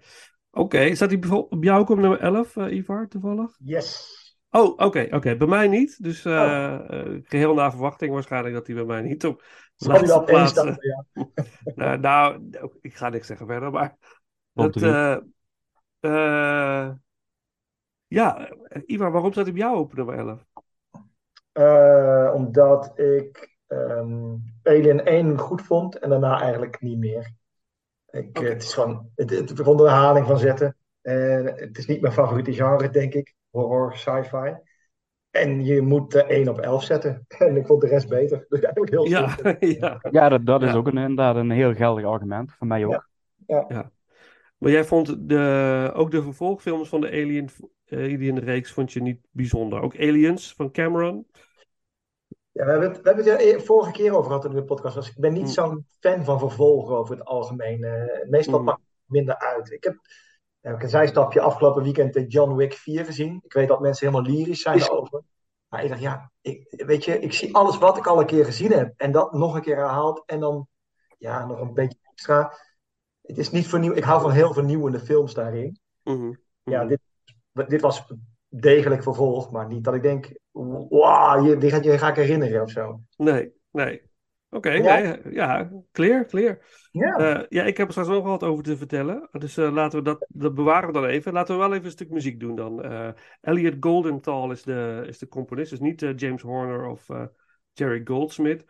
[0.51, 3.57] Oké, staat die bijvoorbeeld op jou ook op nummer 11, eh, Ivar, toevallig?
[3.59, 4.23] Yes.
[4.51, 5.37] Oh, oké, oké.
[5.37, 6.03] Bij mij niet.
[6.03, 6.85] Dus eh, Oh.
[6.89, 10.19] eh, geheel naar verwachting waarschijnlijk dat die bij mij niet op Zal die laatste wel
[10.19, 10.51] op één plaats...
[10.51, 10.69] staan?
[10.69, 11.07] eh, Ja.
[11.75, 13.97] nou, nou, ik ga niks zeggen verder, maar...
[14.53, 15.17] Dat, eh,
[16.01, 16.91] eh,
[18.07, 20.47] ja, eh, Ivar, waarom staat hij bij jou op nummer 11?
[21.53, 27.33] Eh, omdat ik ehm, Alien 1 goed vond en daarna eigenlijk niet meer.
[28.11, 28.49] Ik, Oké.
[28.49, 30.77] Het is gewoon, het, het, er een herhaling van zetten.
[31.03, 33.35] En het is niet mijn favoriete genre, denk ik.
[33.51, 34.55] Horror, sci-fi.
[35.35, 37.25] En je moet er 1 op 11 zetten.
[37.39, 38.47] En ik vond de rest beter.
[38.49, 39.99] Dus eigenlijk heel Ja, ja.
[40.11, 40.77] ja dat, dat is Ja.
[40.77, 42.53] ook een, inderdaad een heel geldig argument.
[42.53, 43.09] Voor mij ook.
[43.47, 43.93] Ja.
[44.59, 47.49] Maar jij vond de, ook de vervolgfilms van de Alien,
[47.85, 49.81] eh, Alien-reeks vond je niet bijzonder.
[49.81, 51.27] Ook Aliens van Cameron.
[52.53, 54.95] Ja, we hebben het, we hebben het er vorige keer over gehad in de podcast.
[54.95, 55.09] was.
[55.09, 55.49] Ik ben niet Mm.
[55.49, 57.85] zo'n fan van vervolgen over het algemeen.
[57.85, 58.65] Eh, meestal Mm.
[58.65, 59.71] pak ik het minder uit.
[59.73, 59.97] Ik heb,
[60.65, 63.41] ja, ik heb een zijstapje afgelopen weekend de John Wick 4 gezien.
[63.45, 65.23] Ik weet dat mensen helemaal lyrisch zijn daarover.
[65.69, 68.45] Maar ik dacht, ja, ik, weet je, ik zie alles wat ik al een keer
[68.45, 68.93] gezien heb.
[68.97, 70.23] En dat nog een keer herhaald.
[70.27, 70.69] En dan,
[71.19, 72.53] ja, nog een beetje extra.
[73.23, 73.93] Het is niet vernieuw.
[73.93, 75.79] Ik hou van heel vernieuwende films daarin.
[76.03, 76.89] Mhm, Ja, mhm.
[76.89, 77.01] dit,
[77.69, 78.05] dit was
[78.49, 79.51] degelijk vervolg.
[79.51, 80.39] Maar niet dat ik denk,
[80.89, 83.01] wauw, je- die ga, die ga ik herinneren of zo.
[83.17, 84.03] Nee, nee.
[84.55, 84.99] Oké, Ja?
[84.99, 86.59] nee, ja, clear, clear.
[86.93, 87.17] Ja.
[87.17, 89.29] Eh, ja, ik heb er straks nog wat over te vertellen.
[89.33, 91.33] Dus eh, laten we dat, dat bewaren we dan even.
[91.33, 92.83] Laten we wel even een stuk muziek doen dan.
[92.83, 93.09] Eh,
[93.41, 97.07] Elliot Goldenthal is de, is de componist, dus niet James Horner of
[97.73, 98.65] Jerry Goldsmith.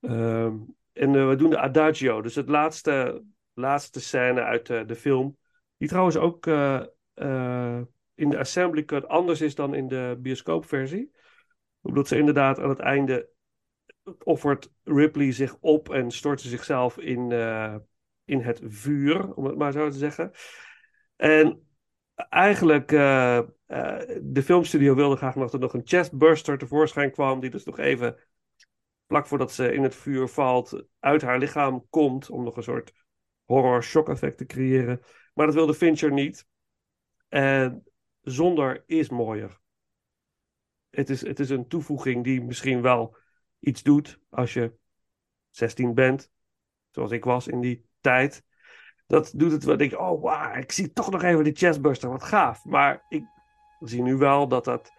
[0.00, 0.54] Ehm,
[0.92, 3.22] en we doen de Adagio, dus het laatste,
[3.54, 5.36] laatste scène uit de film.
[5.76, 6.46] Die trouwens ook
[8.14, 11.10] in de assembly cut anders is dan in de bioscoopversie.
[11.80, 13.34] Omdat ze inderdaad aan het einde
[14.24, 17.76] offert Ripley zich op en stort ze zichzelf in, eh,
[18.24, 20.30] in het vuur, om het maar zo te zeggen.
[21.16, 21.66] En
[22.14, 23.44] eigenlijk, eh, eh,
[24.22, 27.78] de filmstudio wilde graag nog dat er nog een chestburster tevoorschijn kwam, die dus nog
[27.78, 28.16] even,
[29.06, 32.92] vlak voordat ze in het vuur valt, uit haar lichaam komt, om nog een soort
[33.44, 35.00] horror shock effect te creëren.
[35.34, 36.46] Maar dat wilde Fincher niet.
[37.28, 37.84] En
[38.22, 39.60] zonder is mooier.
[40.90, 43.16] Het is, het is een toevoeging die misschien wel
[43.66, 44.72] iets doet als je
[45.50, 46.30] 16 bent,
[46.90, 48.44] zoals ik was in die tijd.
[49.06, 49.76] Dat doet het wel.
[49.76, 52.64] Denk ik, oh wauw, ik zie toch nog even die chestburster, wat gaaf.
[52.64, 53.24] Maar ik
[53.80, 54.92] zie nu wel dat dat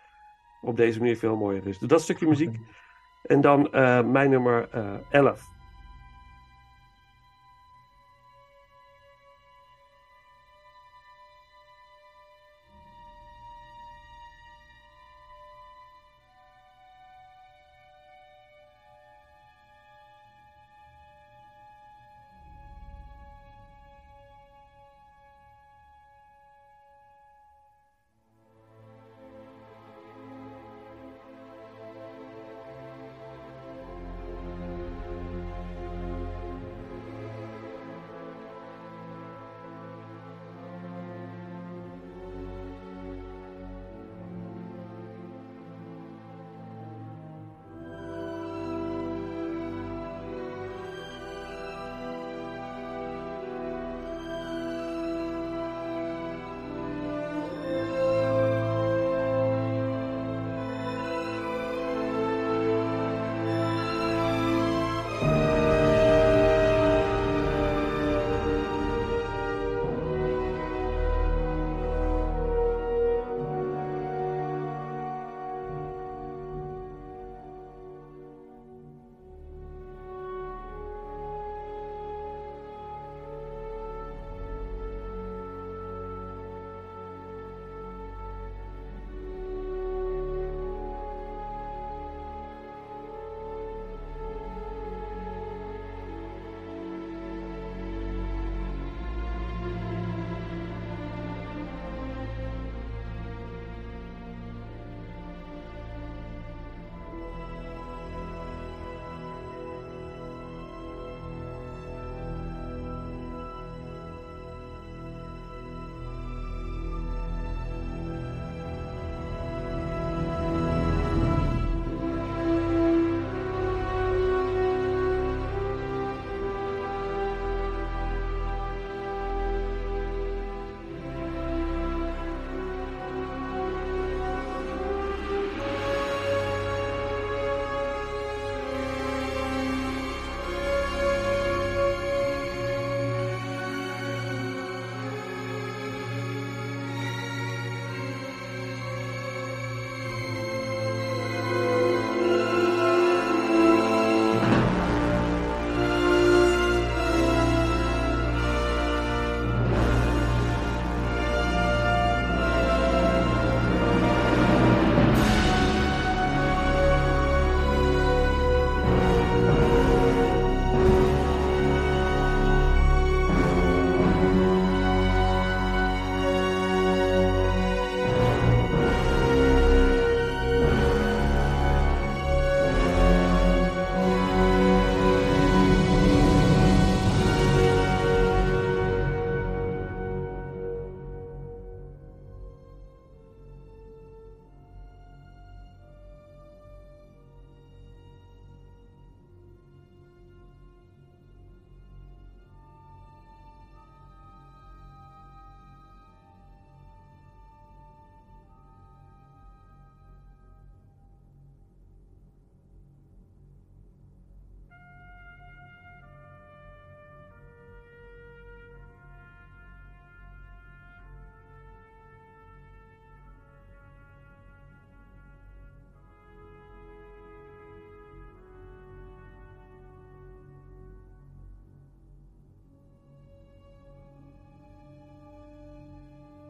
[0.62, 1.78] op deze manier veel mooier is.
[1.78, 2.58] Dus dat stukje muziek.
[3.24, 5.57] En dan eh, mijn nummer eh 11.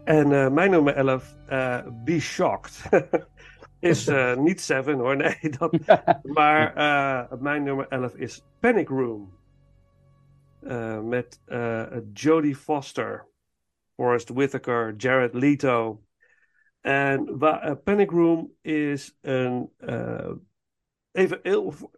[0.07, 2.89] En eh, mijn nummer 11, eh, Be Shocked.
[3.79, 5.37] is eh, niet Seven hoor, nee.
[5.57, 5.77] Dat,
[6.23, 6.73] maar
[7.39, 9.35] mijn nummer 11 is Panic Room.
[11.03, 11.41] Met
[12.13, 13.27] Jodie Foster,
[13.95, 16.03] Forrest Whitaker, Jared Leto.
[16.81, 17.37] En
[17.83, 19.71] Panic Room is een,
[21.11, 21.39] even,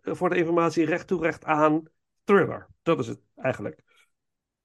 [0.01, 1.83] voor de informatie, recht toe recht aan
[2.23, 2.67] thriller.
[2.81, 3.81] Dat is het eigenlijk.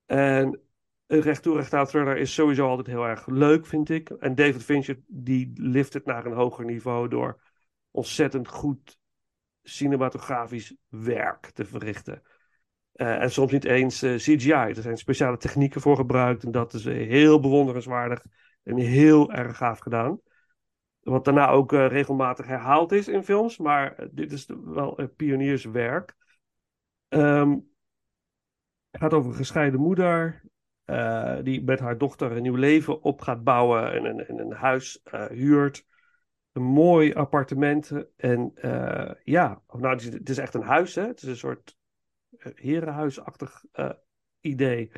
[0.06, 0.60] En
[1.06, 4.10] recht toe recht thriller is sowieso altijd heel erg leuk, vind ik.
[4.10, 7.40] En David Fincher die lift het naar een hoger niveau door
[7.90, 8.98] ontzettend goed
[9.62, 12.22] cinematografisch werk te verrichten.
[12.92, 14.50] Eh, en soms niet eens eh, CGI.
[14.50, 16.44] Er zijn speciale technieken voor gebruikt.
[16.44, 18.24] En dat is eh, heel bewonderenswaardig
[18.62, 20.20] en heel erg gaaf gedaan.
[21.00, 23.58] Wat daarna ook regelmatig herhaald is in films.
[23.58, 26.14] Maar dit is wel pionierswerk.
[27.08, 27.50] Ehm,
[28.90, 30.42] het gaat over gescheiden moeder.
[30.84, 33.92] Eh, die met haar dochter een nieuw leven op gaat bouwen.
[33.92, 35.86] En een, en een huis eh, huurt.
[36.52, 37.92] Een mooi appartement.
[38.16, 40.94] En eh, ja, nou, het is, echt een huis.
[40.94, 41.06] Hè?
[41.06, 41.76] Het is een soort
[42.54, 43.64] herenhuisachtig
[44.40, 44.92] idee.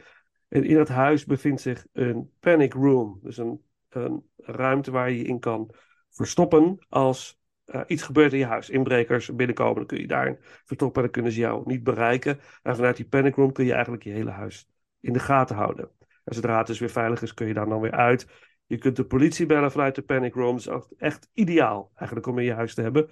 [0.48, 3.18] En in dat huis bevindt zich een panic room.
[3.22, 5.74] Dus een, een ruimte waar je in kan
[6.10, 8.70] verstoppen als eh, iets gebeurt in je huis.
[8.70, 12.40] Inbrekers binnenkomen, dan kun je daarin verstoppen en dan kunnen ze jou niet bereiken.
[12.62, 14.68] En vanuit die panic room kun je eigenlijk je hele huis
[15.06, 15.90] in de gaten houden.
[16.24, 18.26] En zodra het dus weer veilig is, kun je daar dan weer uit.
[18.66, 20.58] Je kunt de politie bellen vanuit de panic room.
[20.62, 23.08] Dat is echt ideaal eigenlijk om in je huis te hebben.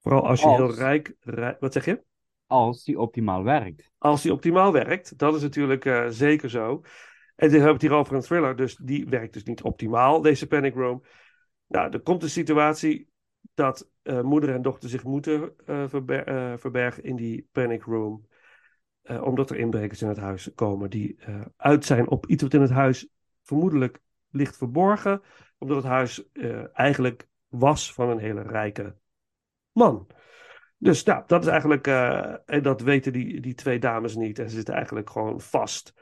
[0.00, 0.56] Vooral als je Als.
[0.56, 1.14] heel rijk...
[1.20, 2.02] rijk wat zeg je?
[2.46, 3.92] Als die optimaal werkt.
[3.98, 5.18] als die optimaal werkt.
[5.18, 6.80] Dat is natuurlijk eh, zeker zo.
[7.36, 10.20] En dan hebben we het hier over een thriller, dus die werkt dus niet optimaal,
[10.20, 11.02] deze Panic Room.
[11.66, 13.08] Nou, er komt een situatie
[13.54, 18.26] dat eh, moeder en dochter zich moeten verber- eh, verbergen in die Panic Room.
[19.04, 22.54] Eh, omdat er inbrekers in het huis komen die eh, uit zijn op iets wat
[22.54, 23.08] in het huis
[23.42, 25.22] vermoedelijk ligt verborgen.
[25.58, 28.96] Omdat het huis eh, eigenlijk was van een hele rijke
[29.72, 30.06] man.
[30.76, 31.86] Dus nou, dat is eigenlijk,
[32.46, 34.38] en dat weten die, die twee dames niet.
[34.38, 35.94] En ze zitten eigenlijk gewoon vast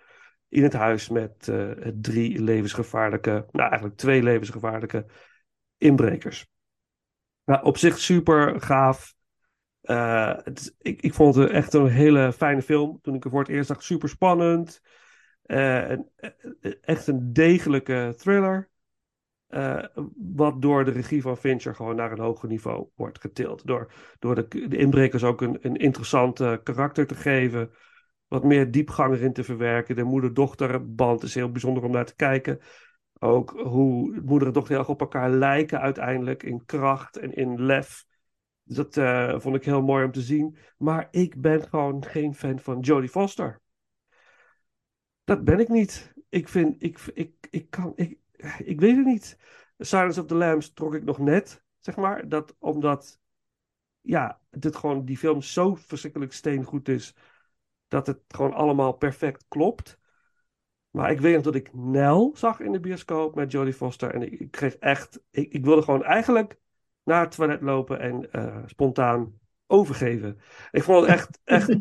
[0.48, 1.52] in het huis met
[1.94, 5.06] drie levensgevaarlijke, nou eigenlijk twee levensgevaarlijke
[5.78, 6.46] inbrekers.
[7.44, 9.14] Nou, op zich super gaaf.
[9.82, 10.38] Eh,
[10.78, 12.98] ik, ik vond het echt een hele fijne film.
[13.02, 14.82] Toen ik er voor het eerst zag, super spannend.
[15.42, 15.98] Eh, eh,
[16.80, 18.70] echt een degelijke thriller.
[20.16, 23.66] Wat door de regie van Fincher gewoon naar een hoger niveau wordt getild.
[23.66, 27.70] Door, door de, de inbrekers ook een, een interessant karakter te geven.
[28.28, 29.96] Wat meer diepgang erin te verwerken.
[29.96, 32.60] De moeder-dochterband is heel bijzonder om naar te kijken.
[33.18, 37.62] Ook hoe moeder en dochter heel erg op elkaar lijken uiteindelijk in kracht en in
[37.64, 38.04] lef.
[38.64, 40.56] Dat eh, vond ik heel mooi om te zien.
[40.78, 43.60] Maar ik ben gewoon geen fan van Jodie Foster.
[45.24, 46.14] Dat ben ik niet.
[46.28, 48.18] Ik vind, ik, ik, ik kan, ik,
[48.58, 49.38] ik weet het niet.
[49.78, 52.28] Silence of the Lambs trok ik nog net, zeg maar.
[52.28, 53.20] Dat omdat,
[54.00, 57.16] ja, dit gewoon, die film zo verschrikkelijk steengoed is.
[57.88, 60.00] Dat het gewoon allemaal perfect klopt.
[60.90, 64.14] Maar ik weet nog dat ik Nel zag in de bioscoop met Jodie Foster.
[64.14, 66.60] En ik kreeg echt, ik, ik wilde gewoon eigenlijk
[67.04, 70.40] naar het toilet lopen en eh, spontaan overgeven.
[70.70, 71.68] Ik vond het echt, echt,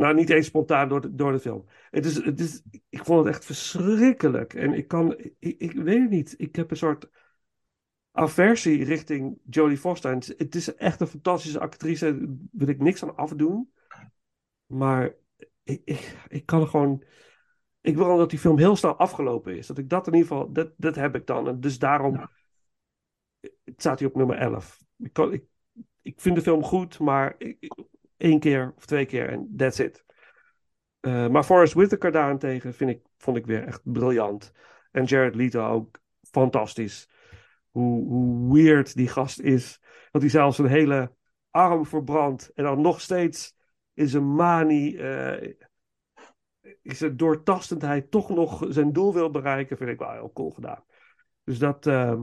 [0.00, 1.64] nou niet eens spontaan door de, door de film.
[1.90, 4.54] Het is, het is, ik vond het echt verschrikkelijk.
[4.54, 6.34] En ik kan, ik, ik weet het niet.
[6.36, 7.08] Ik heb een soort
[8.12, 10.10] aversie richting Jodie Foster.
[10.10, 12.18] En het, het is echt een fantastische actrice.
[12.18, 13.72] Daar wil ik niks aan afdoen.
[14.66, 15.14] Maar
[15.62, 17.04] ik, ik, ik kan er gewoon.
[17.80, 19.66] Ik wil dat die film heel snel afgelopen is.
[19.66, 20.52] Dat ik dat in ieder geval.
[20.52, 21.48] Dat, dat heb ik dan.
[21.48, 22.28] En dus daarom.
[23.76, 24.78] Staat hij op nummer 11.
[24.98, 25.18] Ik,
[26.02, 27.36] ik, vind de film goed, maar
[28.16, 30.04] één keer of twee keer en that's it.
[31.00, 34.52] Eh, maar Forrest Whitaker daarentegen vind ik, vond ik weer echt briljant.
[34.90, 37.08] En Jared Leto ook fantastisch.
[37.70, 39.80] Hoe, weird die gast is.
[40.10, 41.12] Dat hij zelfs een hele
[41.50, 42.50] arm verbrandt.
[42.54, 43.56] En dan nog steeds
[43.94, 44.98] in zijn manie.
[44.98, 45.54] eh
[46.82, 49.76] is zijn doortastendheid toch nog zijn doel wil bereiken.
[49.76, 50.84] Vind ik wel heel cool gedaan.
[51.44, 51.86] Dus dat.
[51.86, 52.22] ehm,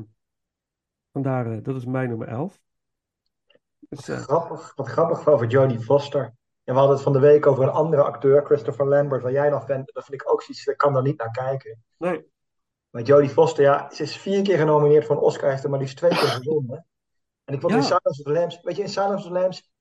[1.13, 2.59] vandaar, eh, dat is mijn nummer 11.
[3.89, 6.23] Dus, eh, Grappig, wat grappig over Jodie Foster.
[6.63, 9.49] En we hadden het van de week over een andere acteur, Christopher Lambert, waar jij
[9.49, 9.91] nog bent.
[9.93, 11.83] Dat vind ik ook zoiets, ik kan daar niet naar kijken.
[11.97, 12.31] nee.
[12.89, 15.79] Maar Jodie Foster, ja, ze is vier keer genomineerd voor een Oscar, heeft er maar
[15.79, 16.85] liefst twee keer gewonnen.
[17.43, 17.77] En ik vond Ja.
[17.79, 19.71] in Silence of the Lambs, weet je, in Silence of the Lambs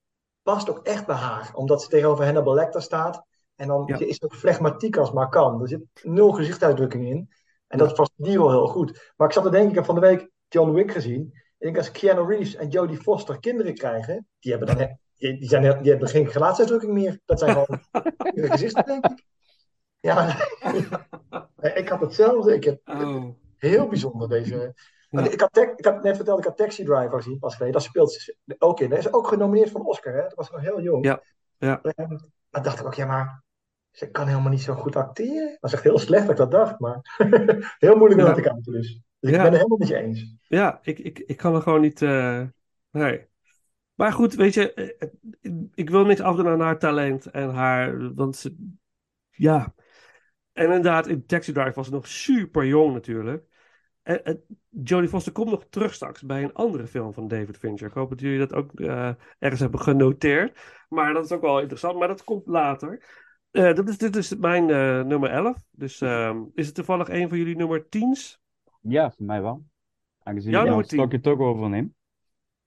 [0.42, 3.24] past ook echt bij haar, omdat ze tegenover Hannibal Lecter staat.
[3.54, 3.98] En dan Ja.
[3.98, 5.60] is ook flegmatiek als maar kan.
[5.62, 7.30] Er zit nul gezichtsuitdrukking in.
[7.66, 9.12] En dat past die wel heel goed.
[9.16, 11.30] Maar ik zat te denken, ik heb van de week John Wick gezien.
[11.34, 14.94] Ik denk als Keanu Reeves en Jodie Foster kinderen krijgen, die hebben dan he-
[15.36, 17.20] die, zijn, die hebben geen gelaatsuitdrukking meer.
[17.24, 17.80] Dat zijn gewoon
[18.50, 19.24] gezichten, denk ik.
[20.00, 20.36] Ja,
[21.74, 22.54] ik had hetzelfde.
[22.54, 23.24] Ik heb, Oh.
[23.56, 24.74] heel bijzonder, deze...
[25.10, 27.72] Ik, had ik had net verteld, ik had Taxi Driver gezien pas geleden.
[27.74, 28.90] Dat speelt ze ook in.
[28.90, 30.22] Hij is ook genomineerd voor een Oscar, hè?
[30.22, 31.04] Dat was nog heel jong.
[31.04, 31.22] Ja,
[31.58, 31.80] ja.
[31.82, 33.42] En dan dacht ik ook, ja, maar
[33.90, 35.48] ze kan helemaal niet zo goed acteren.
[35.60, 37.00] Dat is echt heel slecht dat ik dat dacht, maar
[37.78, 38.32] heel moeilijk om Ja.
[38.32, 39.00] dat te kijken dus.
[39.22, 39.42] Dus ik Ja.
[39.42, 40.34] ben het helemaal met je eens.
[40.48, 42.02] Ja, ik, ik, ik kan er gewoon niet.
[42.02, 42.42] eh,
[42.90, 43.26] nee.
[43.94, 45.08] Maar goed, weet je, eh,
[45.40, 48.14] eh, ik wil niks afdoen aan haar talent en haar.
[48.14, 48.72] Want ze,
[49.30, 49.74] ja.
[50.52, 53.44] En inderdaad, in Taxi Drive was ze nog super jong natuurlijk.
[54.02, 57.86] En, en Jodie Foster komt nog terug straks bij een andere film van David Fincher.
[57.88, 58.80] Ik hoop dat jullie dat ook
[59.38, 60.58] ergens hebben genoteerd.
[60.88, 63.04] Maar dat is ook wel interessant, maar dat komt later.
[63.50, 64.66] Dat is, dit is mijn
[65.06, 65.56] nummer 11.
[65.70, 68.41] Dus ehm, is het toevallig een van jullie nummer 10's?
[68.82, 69.64] Ja, voor mij wel.
[70.22, 70.98] Aangezien Jouw ik jouw nummer tien.
[70.98, 71.94] stokje toch overneem.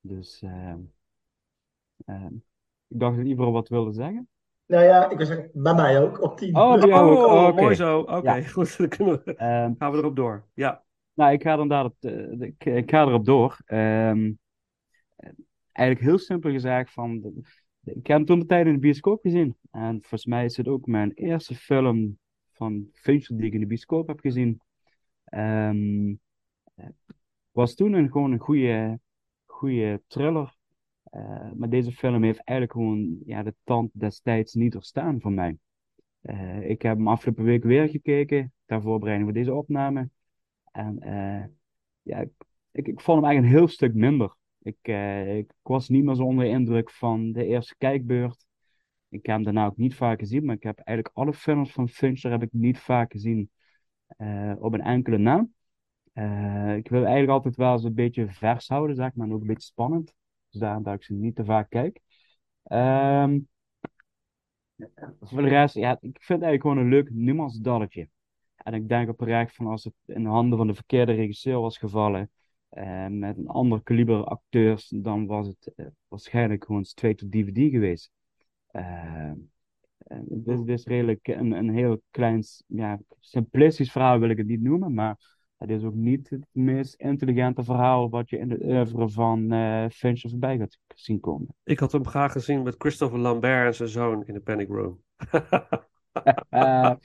[0.01, 0.79] Dus ehm,
[2.05, 2.33] ehm,
[2.87, 4.27] ik dacht dat Ivo wat wilde zeggen.
[4.65, 6.55] Nou ja, ik wil zeggen, bij mij ook, op 10.
[6.55, 7.25] Oh, bij jou ook.
[7.27, 7.61] Oh, oké.
[7.61, 7.99] mooi zo.
[7.99, 8.41] Oké, Ja.
[8.41, 8.77] goed.
[8.77, 10.45] Dan kunnen we, Ehm, gaan we erop door.
[10.53, 10.83] Ja.
[11.13, 13.57] Nou, ik ga op de, de- ik, ik ga erop door.
[13.65, 14.31] Ehm,
[15.71, 17.41] eigenlijk heel simpel gezegd van, de-
[17.79, 19.55] de- ik heb hem toen de tijd in de bioscoop gezien.
[19.71, 22.17] En volgens mij is het ook mijn eerste film
[22.51, 24.61] van Fincher die ik in de bioscoop heb gezien.
[25.25, 25.69] Eh,
[27.55, 28.99] was toen een, gewoon een goede,
[29.45, 30.55] goede thriller.
[31.03, 35.57] Eh, maar deze film heeft eigenlijk gewoon ja, de tand destijds niet doorstaan voor mij.
[36.21, 40.09] Eh, ik heb hem afgelopen week weer gekeken, ter voorbereiding voor deze opname.
[40.71, 41.45] En eh,
[42.01, 42.19] ja,
[42.71, 44.35] ik, ik, vond hem eigenlijk een heel stuk minder.
[44.61, 44.87] Ik,
[45.37, 48.45] ik was niet meer zo onder de indruk van de eerste kijkbeurt.
[49.09, 51.89] Ik heb hem daarna ook niet vaak gezien, maar ik heb eigenlijk alle films van
[51.89, 53.49] Fincher heb ik niet vaak gezien
[54.59, 55.47] op een enkele na.
[56.15, 59.41] Eh, ik wil eigenlijk altijd wel eens een beetje vers houden, zeg maar, en ook
[59.41, 60.13] een beetje spannend.
[60.49, 62.01] Dus daarom dat ik ze niet te vaak kijk.
[62.63, 63.39] Ehm,
[65.21, 68.09] voor de rest, ja, ik vind het eigenlijk gewoon een leuk nuancedalletje.
[68.55, 71.77] En ik denk oprecht van als het in de handen van de verkeerde regisseur was
[71.77, 72.31] gevallen,
[72.69, 77.71] eh, met een ander kaliber acteurs, dan was het eh, waarschijnlijk gewoon straight to DVD
[77.71, 78.11] geweest.
[78.67, 79.31] Eh,
[80.05, 84.37] eh, het is, het is redelijk een, een heel klein, ja, simplistisch verhaal wil ik
[84.37, 85.17] het niet noemen, maar
[85.57, 89.85] het is ook niet het meest intelligente verhaal wat je in de oeuvre van eh
[89.89, 91.47] Fincher voorbij gaat zien komen.
[91.63, 95.01] Ik had hem graag gezien met Christopher Lambert en zijn zoon in de Panic Room.
[96.49, 96.95] Mooi.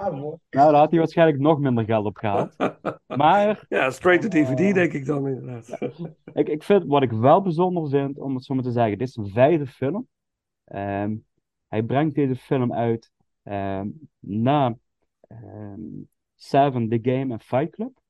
[0.00, 2.56] nou, daar had hij waarschijnlijk nog minder geld op gehaald.
[3.06, 5.78] Maar ja, straight to DVD denk ik dan inderdaad.
[6.32, 9.08] Ik, ik vind wat ik wel bijzonder vind, om het zo maar te zeggen, dit
[9.08, 10.08] is een vijfde film.
[10.64, 11.14] Ehm,
[11.74, 13.10] hij brengt deze film uit
[13.42, 14.78] ehm, na
[15.20, 15.80] ehm,
[16.34, 18.00] Seven, The Game en Fight Club.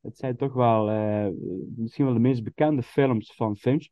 [0.00, 1.28] Het zijn toch wel eh,
[1.76, 3.88] misschien wel de meest bekende films van Finch.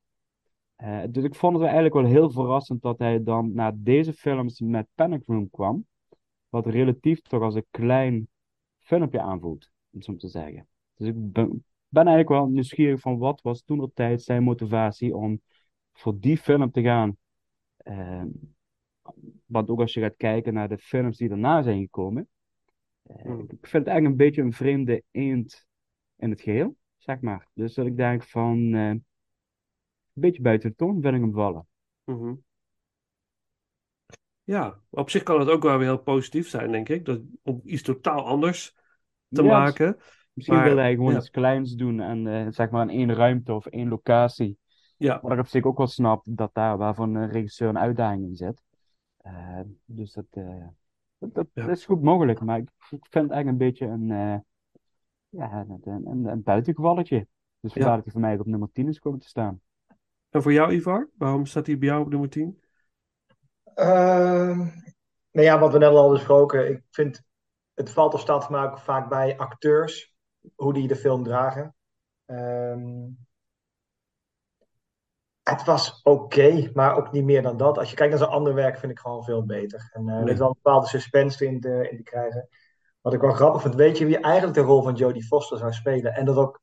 [0.77, 4.61] Eh, dus ik vond het eigenlijk wel heel verrassend dat hij dan na deze films
[4.61, 5.87] met Panic Room kwam.
[6.49, 8.29] Wat relatief toch als een klein
[8.79, 10.69] filmpje aanvoelt, om zo te zeggen.
[10.95, 15.41] Dus ik ben, eigenlijk wel nieuwsgierig van wat was toen de tijd zijn motivatie om
[15.93, 17.17] voor die film te gaan.
[17.77, 18.27] Ehm,
[19.47, 22.29] want ook als je gaat kijken naar de films die daarna zijn gekomen.
[23.03, 23.41] eh, Hmm.
[23.41, 25.67] Ik vind het eigenlijk een beetje een vreemde eend
[26.17, 27.49] in het geheel, zeg maar.
[27.55, 29.05] Dus dat ik denk van eh, een
[30.13, 31.67] beetje buiten de toon vind ik hem vallen.
[32.05, 32.35] Mhm.
[34.43, 37.05] Ja, op zich kan het ook wel weer heel positief zijn, denk ik.
[37.05, 38.77] Dat, om iets totaal anders
[39.29, 39.97] te maken.
[40.33, 41.19] Misschien wilde hij gewoon ja.
[41.19, 44.59] iets kleins doen en eh, zeg maar in één ruimte of één locatie.
[44.97, 48.25] Ja, Wat ik op zich ook wel snap dat daar waarvan een regisseur een uitdaging
[48.25, 48.63] in zit.
[49.29, 50.67] Eh, dus dat, eh,
[51.19, 51.69] dat, dat Ja.
[51.69, 54.39] is goed mogelijk, maar ik, ik vind het eigenlijk een beetje een, eh,
[55.29, 57.27] ja, een, een, een buitengevalletje.
[57.61, 59.61] Dus vandaar dat hij voor mij op nummer 10 is komen te staan.
[60.31, 61.09] en voor jou, Ivar?
[61.17, 62.61] Waarom staat hij bij jou op nummer 10?
[63.75, 64.59] Ehm,
[65.31, 66.71] nou ja, wat we net al hadden besproken.
[66.71, 67.23] Ik vind
[67.75, 70.15] het valt of staat voor mij ook vaak bij acteurs.
[70.55, 71.75] Hoe die de film dragen.
[72.25, 73.07] Ehm,
[75.51, 77.79] het was oké, maar ook niet meer dan dat.
[77.79, 79.91] Als je kijkt naar zijn ander werk, vind ik gewoon veel beter.
[79.93, 82.49] En eh, er is wel een bepaalde suspense in te, in te krijgen.
[83.01, 85.73] Wat ik wel grappig vind, weet je wie eigenlijk de rol van Jodie Foster zou
[85.73, 86.15] spelen?
[86.15, 86.61] En dat ook,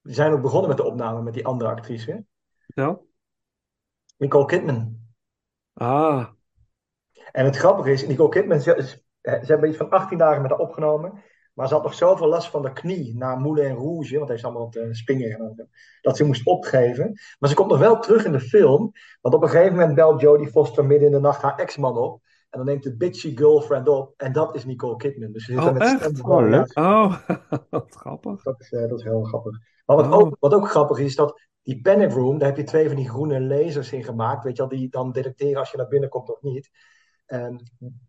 [0.00, 2.24] we zijn ook begonnen met de opname met die andere actrice,
[2.58, 3.06] Vertel.
[4.16, 4.98] Nicole Kidman.
[5.72, 6.28] Ah,
[7.32, 10.50] En het grappige is, Nicole Kidman, ze, ze ze hebben iets van 18 dagen met
[10.50, 11.22] haar opgenomen.
[11.58, 14.44] Maar ze had nog zoveel last van de knie na Moulin Rouge, want hij heeft
[14.44, 15.68] allemaal wat uh, spingen genomen,
[16.00, 17.12] dat ze moest opgeven.
[17.38, 20.20] Maar ze komt nog wel terug in de film, want op een gegeven moment belt
[20.20, 22.20] Jodie Foster midden in de nacht haar ex-man op.
[22.50, 25.32] En dan neemt de bitchy girlfriend op, en dat is Nicole Kidman.
[25.32, 26.22] Dus ze zit Oh, met echt?
[26.22, 26.78] Oh, leuk.
[26.78, 27.16] oh,
[27.70, 28.42] wat grappig.
[28.42, 29.58] Dat is, eh, dat is heel grappig.
[29.86, 30.14] Maar wat, Oh.
[30.14, 32.96] ook, wat ook grappig is, is dat die panic room, daar heb je twee van
[32.96, 36.08] die groene lasers in gemaakt, weet je wel, die dan detecteren als je naar binnen
[36.08, 36.70] komt of niet.
[37.28, 37.62] En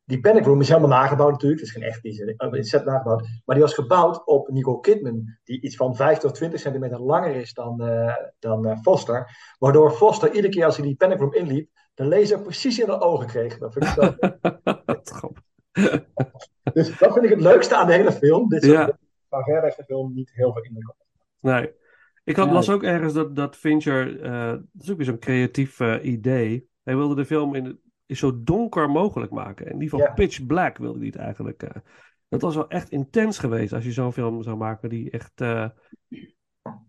[0.06, 1.60] die Panic Room is helemaal nagebouwd natuurlijk.
[1.60, 3.28] Het is geen echt, die is set nagebouwd.
[3.46, 7.36] Maar die was gebouwd op Nicole Kidman, die iets van 5 tot 20 centimeter langer
[7.36, 9.30] is dan, uh, dan uh, Foster.
[9.58, 13.02] Waardoor Foster iedere keer als hij die Panic Room inliep, de laser precies in de
[13.02, 13.58] ogen kreeg.
[13.58, 14.14] Dat vind ik zo.
[16.74, 18.50] dus dat vind ik het leukste aan de hele film.
[18.50, 18.98] Dit is ja.
[19.30, 20.96] van verder de film niet heel veel indruk op.
[21.40, 21.74] Nee.
[22.24, 25.80] Ik had, las ook ergens dat, dat Fincher, uh, dat is ook weer zo'n creatief
[26.02, 26.68] idee.
[26.84, 27.80] Hij wilde de film in,
[28.10, 29.66] is zo donker mogelijk maken.
[29.66, 31.64] In ieder geval pitch black wilde hij het eigenlijk.
[31.64, 31.70] Uh,
[32.28, 35.42] dat was wel echt intens geweest als je zo'n film zou maken die echt...
[35.42, 35.70] Uh,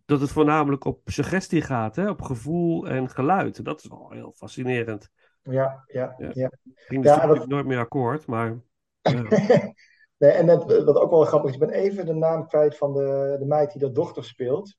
[0.05, 2.11] dat het voornamelijk op suggestie gaat, hè?
[2.11, 3.65] op gevoel en geluid.
[3.65, 5.11] Dat is wel heel fascinerend.
[5.43, 6.31] Ja, ja, ja.
[6.33, 6.51] ja.
[6.75, 8.61] Ging ja, nooit meer akkoord, maar...
[10.21, 12.93] Nee, en net, wat ook wel grappig is, ik ben even de naam kwijt van
[12.93, 14.77] de, de meid die de dochter speelt.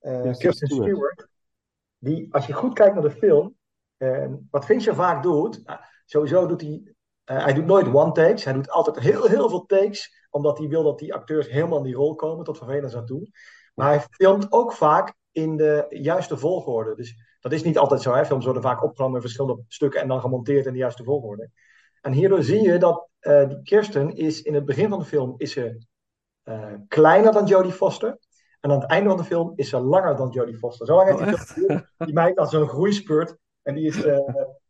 [0.00, 0.90] Uh, ja, Kirsten Stewart.
[0.90, 1.28] Stewart.
[1.98, 3.57] Die, als je goed kijkt naar de film,
[4.50, 6.94] wat Fincher vaak doet, uh, sowieso doet hij,
[7.30, 8.44] uh, hij doet nooit one takes.
[8.44, 11.84] Hij doet altijd heel, heel veel takes, omdat hij wil dat die acteurs helemaal in
[11.84, 13.28] die rol komen, tot vervelend aan toe.
[13.74, 16.94] Maar hij filmt ook vaak in de juiste volgorde.
[16.94, 18.12] Dus dat is niet altijd zo.
[18.12, 18.24] Hè?
[18.24, 21.50] Films worden vaak opgenomen in verschillende stukken en dan gemonteerd in de juiste volgorde.
[22.00, 25.34] En hierdoor zie je dat uh, die Kirsten is in het begin van de film
[25.36, 25.78] is ze,
[26.44, 28.18] uh, kleiner dan Jodie Foster.
[28.60, 30.86] En aan het einde van de film is ze langer dan Jodie Foster.
[30.86, 33.36] Zo lang heeft oh, die, die meid als zo'n groeispurt.
[33.68, 34.18] En die is, uh,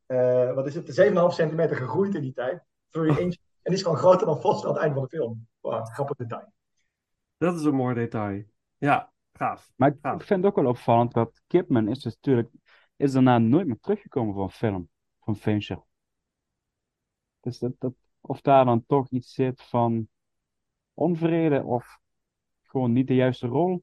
[0.07, 2.63] uh, wat is het, 7,5 centimeter gegroeid in die tijd.
[2.89, 3.35] Three inch.
[3.35, 5.49] En die is gewoon groter dan Foster aan het einde van de film.
[5.61, 6.53] Wow, grappig detail.
[7.37, 8.45] Dat is een mooi detail.
[8.79, 9.73] Ja, gaaf.
[9.77, 10.21] Maar ik, gaaf.
[10.21, 12.51] ik vind het ook wel opvallend dat Kipman is dus natuurlijk
[12.97, 14.89] is daarna nooit meer teruggekomen van film,
[15.21, 15.83] van Fincher.
[17.41, 20.09] Dus dat, dat, of daar dan toch iets zit van
[20.95, 21.99] onvrede of
[22.63, 23.83] gewoon niet de juiste rol.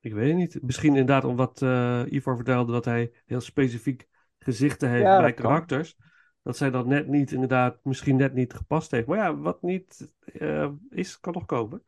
[0.00, 0.62] Ik weet het niet.
[0.62, 5.34] Misschien inderdaad om wat uh, Ivor vertelde, dat hij heel specifiek gezichten heeft ja, bij
[5.34, 5.96] karakters.
[5.96, 6.08] Kan.
[6.42, 9.06] Dat zij dat net niet, inderdaad, misschien net niet gepast heeft.
[9.06, 11.82] Maar ja, wat niet uh, is, kan nog komen.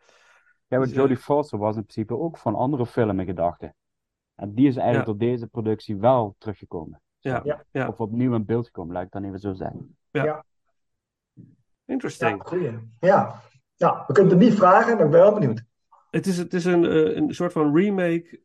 [0.66, 3.74] Ja, maar dus, Jodie uh, Foster was in principe ook van andere filmen gedachte.
[4.34, 5.12] En die is eigenlijk ja.
[5.12, 7.00] door deze productie wel teruggekomen.
[7.18, 7.88] Ja, ja, ja.
[7.88, 9.96] Of opnieuw in beeld gekomen, laat ik dan even zo zeggen.
[10.10, 10.24] Ja.
[10.24, 10.44] ja.
[11.84, 12.48] Interesting.
[12.50, 13.40] Ja, ja.
[13.74, 15.64] ja, we kunnen het niet vragen, maar ik ben wel benieuwd.
[16.12, 18.42] Het is, het is een, uh, een soort van remake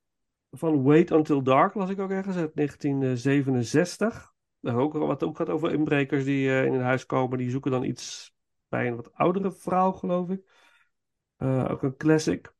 [0.51, 4.33] van Wait Until Dark, las ik ook ergens, uit 1967.
[4.59, 7.37] Daar ook wat ook gaat over inbrekers die uh, in een huis komen.
[7.37, 8.35] Die zoeken dan iets
[8.67, 10.41] bij een wat oudere vrouw, geloof ik.
[11.37, 12.53] Uh, ook een classic.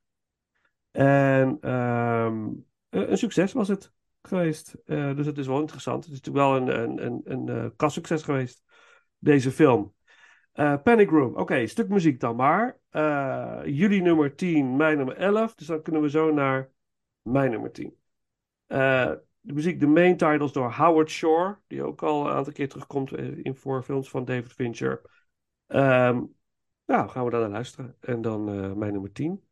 [0.91, 4.75] En um, een succes was het geweest.
[4.85, 6.05] dus het is wel interessant.
[6.05, 8.63] Het is natuurlijk wel een, een, een, een, geweest,
[9.19, 9.95] deze film.
[10.57, 11.35] Uh, Panic Room.
[11.35, 12.79] Oké, stuk muziek dan maar.
[12.91, 15.55] Uh, jullie nummer 10, mijn nummer 11.
[15.55, 16.71] Dus dan kunnen we zo naar
[17.21, 17.97] mijn nummer 10.
[18.67, 21.57] Uh, de muziek, de main titles door Howard Shore.
[21.67, 25.01] Die ook al een aantal keer terugkomt in voor films van David Fincher.
[25.67, 26.35] Um,
[26.85, 27.95] nou, gaan we daar naar luisteren.
[27.99, 28.43] En dan
[28.77, 29.46] mijn nummer 10.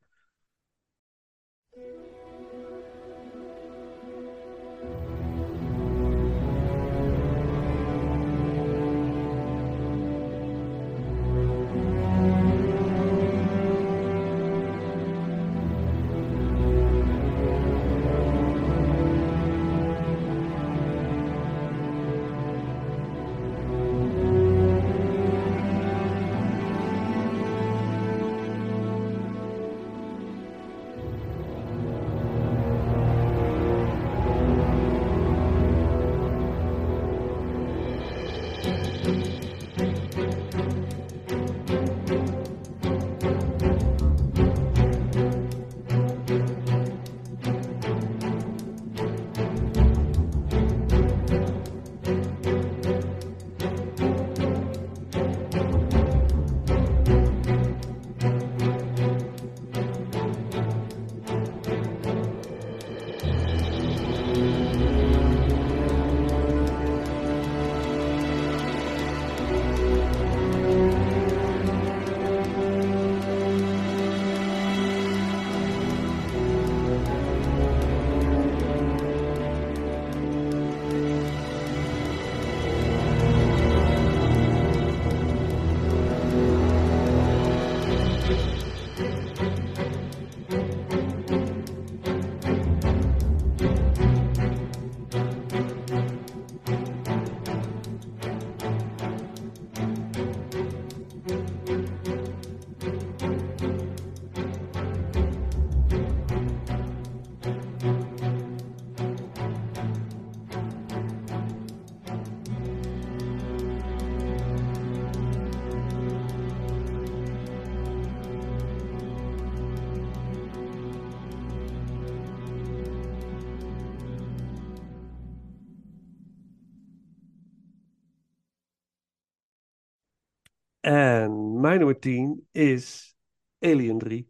[130.85, 133.15] En mijn nummer 10 is
[133.59, 134.29] Alien 3.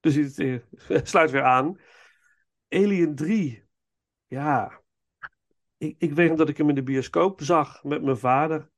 [0.00, 0.14] Dus
[0.86, 1.78] het sluit weer aan.
[2.68, 3.64] Alien 3.
[4.26, 4.82] Ja.
[5.76, 8.70] Ik, ik weet nog dat ik hem in de bioscoop zag met mijn vader.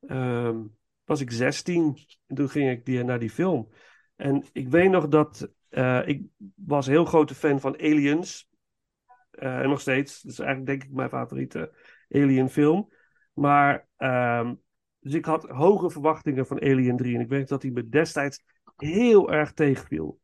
[0.00, 0.62] Ehm,
[1.04, 3.68] was ik 16 en toen ging ik die, naar die film.
[4.16, 6.22] En ik weet nog dat eh, ik
[6.54, 8.48] was heel grote fan van Aliens.
[9.30, 10.22] Eh, en nog steeds.
[10.22, 11.72] Dat is eigenlijk denk ik mijn favoriete
[12.08, 12.92] Alien film.
[13.32, 14.54] Maar ehm,
[15.04, 17.14] dus ik had hoge verwachtingen van Alien 3.
[17.14, 18.42] En ik weet dat hij me destijds
[18.76, 20.20] heel erg tegenviel.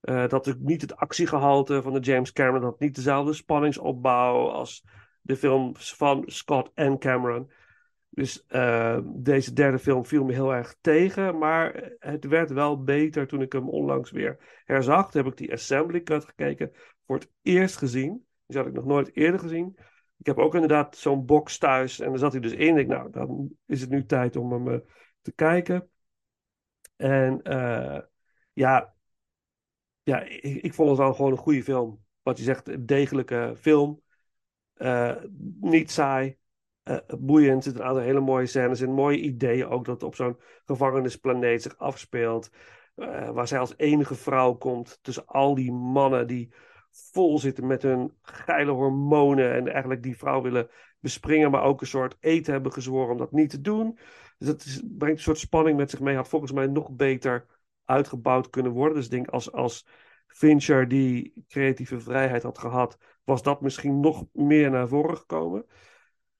[0.00, 4.84] Uh, dat ik niet het actiegehalte van de James Cameron had niet dezelfde spanningsopbouw als
[5.20, 7.50] de films van Scott en Cameron.
[8.10, 13.26] Dus uh, deze derde film viel me heel erg tegen, maar het werd wel beter
[13.26, 15.10] toen ik hem onlangs weer herzag.
[15.10, 16.70] Toen heb ik die assembly cut gekeken,
[17.06, 18.26] voor het eerst gezien.
[18.46, 19.78] Die had ik nog nooit eerder gezien.
[20.20, 22.76] Ik heb ook inderdaad zo'n box thuis en daar zat hij dus in.
[22.76, 24.78] Ik, nou, dan is het nu tijd om hem uh,
[25.20, 25.90] te kijken.
[26.96, 28.00] En uh,
[28.52, 28.94] ja,
[30.02, 32.04] ja ik, ik, vond het wel gewoon een goede film.
[32.22, 34.02] Wat je zegt, een degelijke film.
[34.76, 35.16] Uh,
[35.60, 36.38] niet saai.
[37.18, 37.56] boeiend.
[37.56, 41.62] Er zitten een aantal hele mooie scènes en mooie ideeën ook dat op zo'n gevangenisplaneet
[41.62, 42.50] zich afspeelt.
[43.32, 46.52] waar zij als enige vrouw komt tussen al die mannen die
[46.90, 50.68] vol zitten met hun geile hormonen en eigenlijk die vrouw willen
[50.98, 53.98] bespringen, maar ook een soort eten hebben gezworen om dat niet te doen.
[54.38, 56.16] Dus dat is, brengt een soort spanning met zich mee.
[56.16, 57.46] Had volgens mij nog beter
[57.84, 58.94] uitgebouwd kunnen worden.
[58.94, 59.86] Dus ik denk als, als
[60.26, 65.66] Fincher die creatieve vrijheid had gehad, was dat misschien nog meer naar voren gekomen.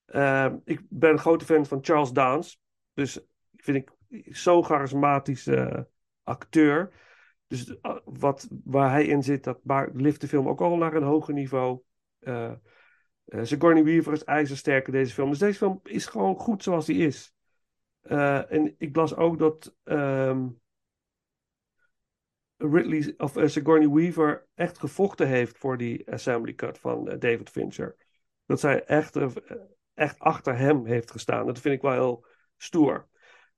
[0.06, 2.56] Uh, ik ben een grote fan van Charles Dance.
[2.94, 3.20] Dus
[3.56, 3.90] vind ik
[4.34, 5.88] zo'n charismatische
[6.22, 6.92] acteur.
[7.50, 9.60] Dus uh, wat, waar hij in zit, dat
[9.92, 11.80] lift de film ook al naar een hoger niveau.
[12.20, 12.52] Uh,
[13.26, 15.28] uh, Sigourney Weaver is ijzersterk deze film.
[15.28, 17.34] Dus deze film is gewoon goed zoals hij is.
[18.00, 20.60] En ik las ook dat um,
[22.56, 27.96] Ridley of Sigourney Weaver echt gevochten heeft voor die assembly cut van David Fincher.
[28.46, 29.16] Dat zij echt,
[29.94, 31.46] echt achter hem heeft gestaan.
[31.46, 32.26] Dat vind ik wel heel
[32.56, 33.08] stoer.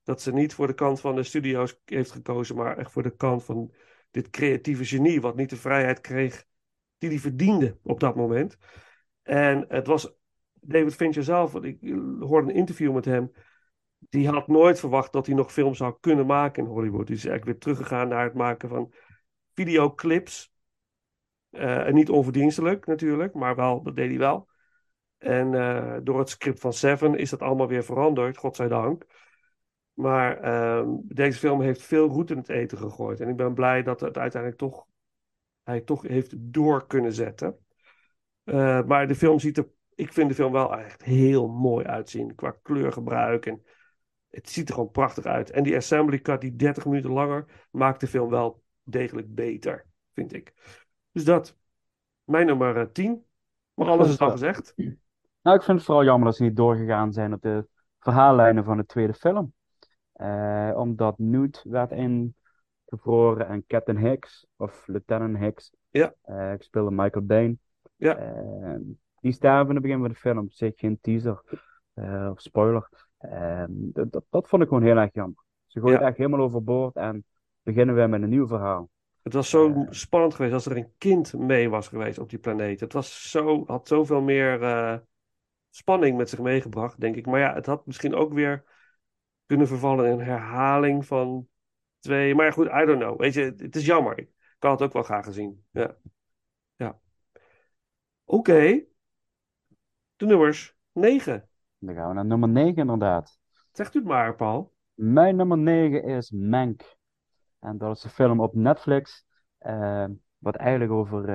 [0.03, 3.17] Dat ze niet voor de kant van de studio's heeft gekozen, maar echt voor de
[3.17, 3.73] kant van
[4.11, 6.45] dit creatieve genie, wat niet de vrijheid kreeg
[6.99, 8.59] die hij verdiende op dat moment.
[9.23, 10.15] En het was
[10.53, 11.79] David Fincher zelf, ik
[12.21, 13.33] hoorde een interview met hem
[14.09, 17.07] die had nooit verwacht dat hij nog films zou kunnen maken in Hollywood.
[17.07, 18.93] Die is eigenlijk weer teruggegaan naar het maken van
[19.55, 20.53] videoclips.
[21.51, 24.49] Uh, en niet onverdienstelijk natuurlijk, maar wel, dat deed hij wel.
[25.19, 29.05] En uh, door het script van Seven is dat allemaal weer veranderd, godzijdank.
[29.95, 33.21] Maar uh, deze film heeft veel roet in het eten gegooid.
[33.21, 34.87] En ik ben blij dat het uiteindelijk toch,
[35.63, 37.57] hij toch heeft door kunnen zetten.
[38.45, 42.35] Uh, maar de film ziet er, ik vind de film wel echt heel mooi uitzien.
[42.35, 43.63] Qua kleurgebruik en
[44.33, 45.51] het ziet er gewoon prachtig uit.
[45.51, 50.33] En die assembly cut, die 30 minuten langer, maakt de film wel degelijk beter, vind
[50.33, 50.53] ik.
[51.13, 51.57] Dus dat,
[52.25, 53.13] mijn nummer 10.
[53.13, 53.19] Eh,
[53.75, 54.75] maar alles is al gezegd.
[55.43, 57.67] Nou, ik vind het vooral jammer dat ze niet doorgegaan zijn op de
[57.99, 59.53] verhaallijnen van de tweede film.
[60.23, 66.15] Uh, omdat Newt werd ingevroren en Captain Hicks, of Lieutenant Hicks, ja.
[66.27, 67.61] Uh, ik speelde Michael Bain.
[67.97, 68.19] Ja.
[68.21, 68.77] Uh,
[69.21, 70.51] die sterven in het begin van de film.
[70.51, 71.43] Zeg geen teaser
[72.31, 72.89] of spoiler.
[73.19, 75.45] Ehm, dat, dat vond ik gewoon heel erg jammer.
[75.67, 76.07] Ze gooien ja.
[76.07, 77.25] echt helemaal overboord en
[77.63, 78.91] beginnen we met een nieuw verhaal.
[79.23, 82.81] Het was zo spannend geweest als er een kind mee was geweest op die planeet.
[82.81, 85.03] Het was zo, had zoveel meer
[85.71, 87.27] spanning met zich meegebracht, denk ik.
[87.27, 88.65] Maar ja, het had misschien ook weer
[89.53, 91.49] kunnen vervallen in een herhaling van
[91.99, 92.35] twee.
[92.35, 93.21] Maar goed, I don't know.
[93.21, 94.19] Weet je, het is jammer.
[94.19, 95.65] Ik kan het ook wel graag gezien.
[95.71, 95.97] Ja.
[96.77, 96.99] ja.
[98.25, 98.51] Oké.
[98.51, 98.89] Okay.
[100.17, 101.49] De nummers 9.
[101.79, 103.39] Dan gaan we naar nummer 9 inderdaad.
[103.73, 104.73] Zegt u het maar, Paul.
[104.95, 106.97] Mijn nummer 9 is Mank.
[107.59, 109.27] En dat is een film op Netflix.
[109.61, 110.07] Uh,
[110.39, 111.29] wat eigenlijk over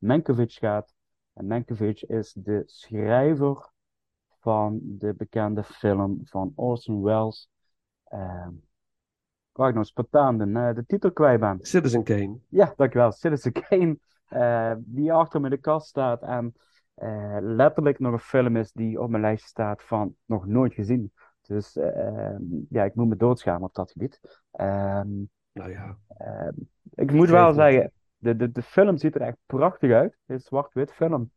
[0.00, 0.94] uh, gaat.
[1.32, 3.71] En Mankiewicz is de schrijver
[4.42, 7.48] van de bekende film van Orson Welles.
[8.12, 8.48] Uh,
[9.52, 11.58] waar ik nog spontaan de, de titel kwijt ben.
[11.60, 12.38] Citizen Kane.
[12.48, 13.12] Ja, dankjewel.
[13.12, 13.98] Citizen Kane.
[14.78, 16.22] die achter me in de kast staat.
[16.22, 16.54] En
[16.96, 21.12] uh, letterlijk nog een film is die op mijn lijstje staat van nog nooit gezien.
[21.40, 22.36] Dus uh,
[22.68, 24.20] ja, ik moet me doodschamen op dat gebied.
[24.60, 25.00] Uh,
[25.52, 25.98] nou ja.
[26.16, 26.54] Ehm,
[26.94, 30.16] ik moet wel zeggen, de, de, de film ziet er echt prachtig uit.
[30.26, 31.30] Het is zwart-wit film.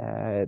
[0.00, 0.42] Uh,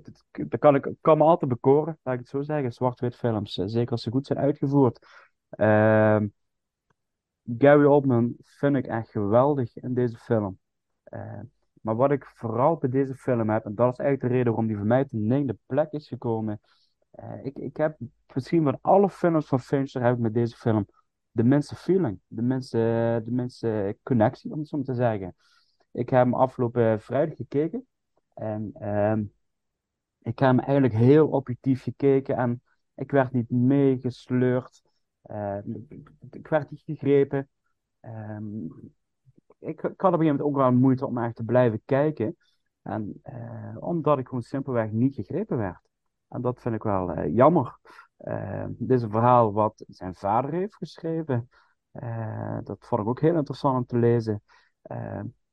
[0.49, 2.73] dat kan, ik, kan me altijd bekoren, laat ik het zo zeggen.
[2.73, 5.07] Zwart-wit films, eh, zeker als ze goed zijn uitgevoerd.
[5.49, 6.27] Ehm,
[7.59, 10.59] Gary Oldman vind ik echt geweldig in deze film.
[11.81, 14.67] Maar wat ik vooral bij deze film heb, en dat is eigenlijk de reden waarom
[14.67, 16.61] die voor mij ten negende plek is gekomen.
[17.43, 17.97] Ik, ik heb
[18.35, 20.87] misschien van alle films van Fincher heb ik met deze film
[21.31, 25.35] de minste feeling, de minste, de minste connectie, om het zo te zeggen.
[25.93, 27.87] Ik heb hem afgelopen vrijdag gekeken
[28.35, 29.21] en ehm,
[30.25, 32.63] ik heb hem eigenlijk heel objectief gekeken en
[32.95, 34.83] ik werd niet meegesleurd.
[35.31, 35.59] Uh,
[36.31, 37.49] ik werd niet gegrepen.
[38.01, 38.65] Um,
[39.59, 42.37] ik, ik, had op een gegeven moment ook wel moeite om echt te blijven kijken.
[42.83, 45.81] En, uh, omdat ik gewoon simpelweg niet gegrepen werd.
[46.29, 47.79] En dat vind ik wel uh, jammer.
[48.69, 51.49] dit is een verhaal wat zijn vader heeft geschreven.
[52.63, 54.43] dat vond ik ook heel interessant om te lezen.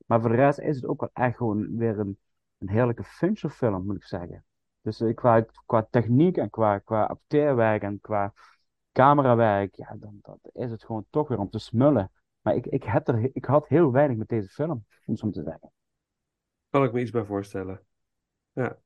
[0.05, 2.17] maar voor de rest is het ook wel echt gewoon weer een,
[2.61, 3.03] een heerlijke
[3.49, 4.45] film, moet ik zeggen.
[4.81, 8.33] Dus qua, qua techniek en qua, qua acteerwerk en qua
[8.91, 12.11] camerawerk, ja, dan, dan is het gewoon toch weer om te smullen.
[12.41, 15.43] Maar ik, ik, heb er, ik had heel weinig met deze film, om zo te
[15.43, 15.71] zeggen.
[16.69, 17.81] Kan ik me iets bij voorstellen.
[18.51, 18.77] Ja.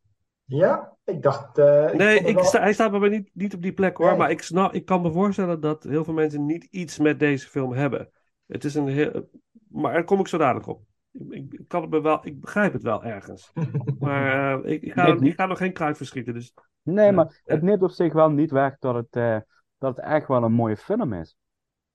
[0.47, 1.57] Ja, ik dacht.
[1.57, 4.17] Uh, nee, ik sta, hij staat bij mij niet, niet op die plek hoor.
[4.17, 7.47] Maar ik, snap, ik kan me voorstellen dat heel veel mensen niet iets met deze
[7.47, 8.09] film hebben.
[8.45, 9.30] Het is een heel.
[9.67, 10.82] Maar daar kom ik zo dadelijk op.
[11.30, 13.51] Ik, ik, kan het me wel, ik begrijp het wel ergens.
[13.99, 16.34] maar uh, ik, ik, ga, ik ga nog geen kruid verschieten.
[16.34, 19.38] Dus, nee, maar het neemt op zich wel niet weg dat het, uh,
[19.78, 21.38] dat het echt wel een mooie film is.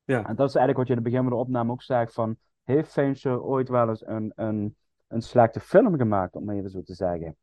[0.05, 0.27] Ja.
[0.27, 2.37] En dat is eigenlijk wat je in het begin van de opname ook zei: van
[2.65, 4.77] heeft Fincher ooit wel eens een, een,
[5.09, 7.37] een slechte film gemaakt, om even zo te zeggen?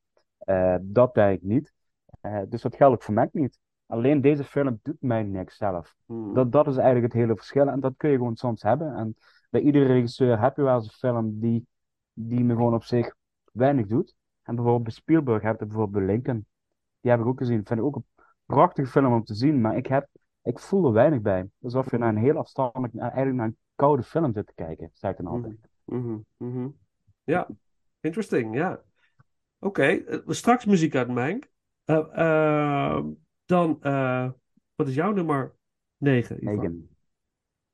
[0.45, 1.73] Uh, dat denk ik niet.
[2.21, 3.59] Uh, dus dat geldt ook voor mij niet.
[3.85, 5.95] Alleen deze film doet mij niks zelf.
[6.05, 6.33] Hmm.
[6.33, 7.67] Dat, dat is eigenlijk het hele verschil.
[7.67, 8.95] En dat kun je gewoon soms hebben.
[8.95, 9.15] En
[9.49, 11.67] bij iedere regisseur heb je wel eens een film die,
[12.13, 13.15] die me gewoon op zich
[13.51, 14.15] weinig doet.
[14.43, 16.45] En bijvoorbeeld bij Spielberg heb je bijvoorbeeld Lincoln.
[16.99, 17.65] Die heb ik ook gezien.
[17.65, 18.05] Vind ik ook een
[18.45, 19.61] prachtige film om te zien.
[19.61, 20.07] Maar ik heb
[20.47, 21.49] ik voel er weinig bij.
[21.61, 25.11] Alsof je naar een heel afstandelijk, eigenlijk naar een koude film zit te kijken, zei
[25.11, 25.57] ik dan altijd.
[25.85, 26.77] Mm -hmm.
[27.23, 27.47] Ja,
[27.99, 28.83] interesting, ja.
[29.59, 31.49] Oké, eh, straks muziek uit Mank.
[31.85, 33.05] Uh, uh,
[33.45, 33.79] dan,
[34.75, 35.55] wat is jouw nummer
[35.97, 36.37] 9?
[36.39, 36.96] 9.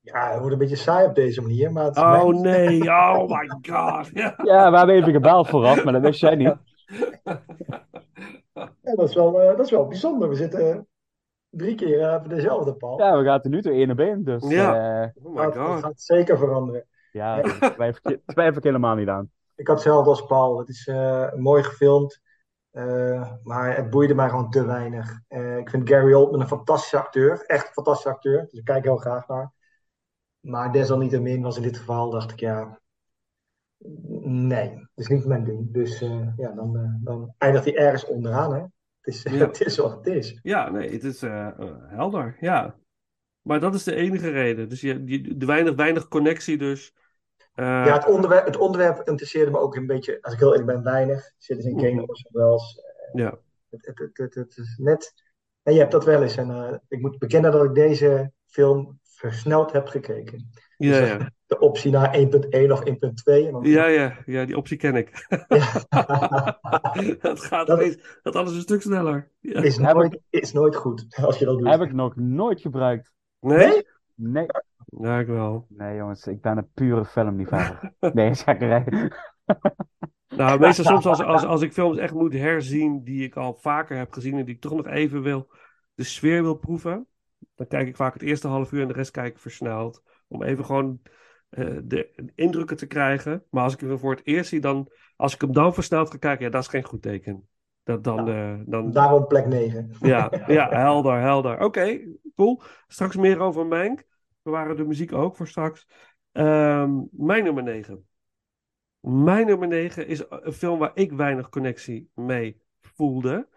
[0.03, 1.85] Ja, het wordt een beetje saai op deze manier, maar...
[1.85, 4.09] Het oh nee, oh my god.
[4.13, 4.33] Ja.
[4.51, 6.55] ja, we hebben even gebeld vooraf, maar dat wist jij niet.
[8.53, 10.29] ja, dat, is wel, dat is wel bijzonder.
[10.29, 10.87] We zitten
[11.49, 12.99] drie keer uh, dezelfde Paul.
[12.99, 14.23] Ja, we gaan er nu toe één op één.
[14.23, 15.01] Dus, ja.
[15.03, 15.53] Uh, oh my God.
[15.53, 16.85] Dat gaat zeker veranderen.
[17.11, 19.31] Ja, daar twijfel, ik helemaal niet aan.
[19.55, 20.59] Ik had hetzelfde als Paul.
[20.59, 22.21] Het is uh, mooi gefilmd.
[23.43, 25.19] maar het boeide mij gewoon te weinig.
[25.57, 27.43] ik vind Gary Oldman een fantastische acteur.
[27.45, 28.41] Echt een fantastische acteur.
[28.49, 29.51] Dus ik kijk heel graag naar.
[30.43, 32.79] Maar desalniettemin was in dit geval, dacht ik, ja...
[34.21, 35.73] Nee, dat is niet mijn ding.
[35.73, 35.99] Dus
[36.37, 38.61] ja, dan, dan eindigt hij ergens onderaan, hè.
[39.01, 40.39] Het is, het is wat het is.
[40.41, 41.49] Ja, nee, het is uh,
[41.87, 42.37] helder.
[42.39, 42.75] Ja.
[43.41, 44.69] Maar dat is de enige reden.
[44.69, 46.93] Dus je, je, de weinig, weinig connectie dus.
[47.53, 50.83] Ja, het onderwerp, het onderwerp interesseerde me ook een beetje, als ik heel eerlijk ben,
[50.83, 51.31] weinig.
[51.37, 52.81] Citizen Kane, Orson Welles.
[53.13, 53.37] Ja.
[53.69, 55.13] Het, het, het, het, het is net...
[55.63, 56.37] En je hebt dat wel eens.
[56.37, 60.49] En ik moet bekennen dat ik deze film versneld heb gekeken.
[60.77, 63.51] Ja, dus, ja de optie naar 1.1 of 1.2.
[63.51, 63.63] Dan...
[63.63, 65.25] Ja, ja, ja, die optie ken ik.
[67.21, 69.31] dat gaat dat, dat alles een stuk sneller.
[69.39, 69.61] Ja.
[69.61, 71.69] Is, nooit, is nooit goed als je dat doet.
[71.69, 73.13] Heb ik nog nooit gebruikt.
[73.39, 73.87] Nee?
[74.15, 74.45] Nee.
[74.85, 75.65] Ja, ik wel.
[75.69, 77.93] Nee, jongens, ik ben een pure filmliefhebber.
[78.13, 79.11] nee, zakkerij.
[80.27, 83.97] nou, meestal soms als, als, als ik films echt moet herzien die ik al vaker
[83.97, 85.47] heb gezien en die ik toch nog even wil,
[85.93, 87.07] de sfeer wil proeven,
[87.55, 90.03] dan kijk ik vaak het eerste half uur en de rest kijk ik versneld.
[90.27, 91.01] Om even gewoon
[91.49, 93.43] uh, de indrukken te krijgen.
[93.49, 96.17] Maar als ik hem voor het eerst zie, dan, als ik hem dan versneld ga
[96.17, 97.47] kijken, ja, dat is geen goed teken.
[97.83, 98.91] Dat, dan, uh, dan...
[98.91, 99.91] Daarom plek 9.
[100.01, 101.59] Ja, ja helder, helder.
[101.59, 101.99] Oké,
[102.35, 102.61] cool.
[102.87, 104.03] Straks meer over Mank.
[104.41, 105.87] We waren de muziek ook voor straks.
[106.31, 108.07] Um, mijn nummer 9.
[108.99, 113.47] Mijn nummer 9 is een film waar ik weinig connectie mee voelde.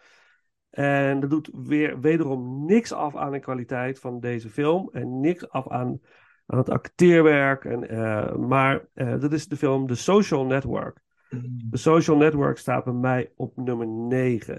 [0.76, 4.88] En dat doet weer wederom niks af aan de kwaliteit van deze film.
[4.92, 6.00] En niks af aan
[6.46, 7.64] aan het acteerwerk.
[7.64, 11.00] En, uh, maar uh, dat is de film The Social Network.
[11.30, 11.70] Mm.
[11.70, 14.54] The Social Network staat bij mij op nummer 9.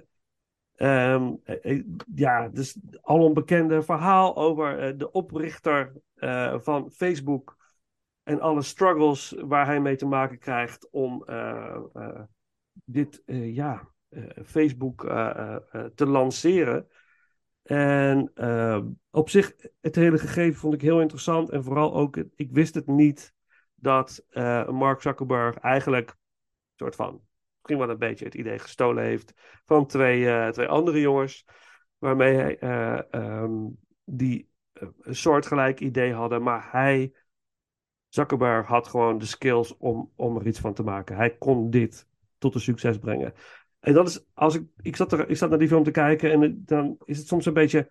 [0.76, 1.84] Um, ehm,
[2.16, 5.94] ja, dus al een bekende verhaal over uh, de oprichter
[6.62, 7.58] van Facebook
[8.24, 11.26] en alle struggles waar hij mee te maken krijgt om
[12.86, 13.88] dit, ja,
[14.46, 15.02] Facebook
[15.96, 16.88] te lanceren.
[17.64, 18.32] En
[19.10, 21.50] op zich, het hele gegeven vond ik heel interessant.
[21.50, 23.34] En vooral ook, ik wist het niet
[23.76, 24.26] dat
[24.70, 26.16] Mark Zuckerberg eigenlijk
[26.76, 27.22] soort van,
[27.58, 29.34] misschien wel een beetje het idee gestolen heeft
[29.66, 31.46] van twee, twee andere jongens.
[31.98, 32.58] Waarmee hij,
[33.12, 34.50] um, die
[35.00, 36.44] een soortgelijk idee hadden.
[36.44, 37.14] Maar hij,
[38.08, 41.16] Zuckerberg, had gewoon de skills om, om er iets van te maken.
[41.16, 43.34] Hij kon dit tot een succes brengen.
[43.88, 46.32] En dat is, als ik, ik, zat er, ik zat naar die film te kijken
[46.32, 47.90] en dan is het soms een beetje.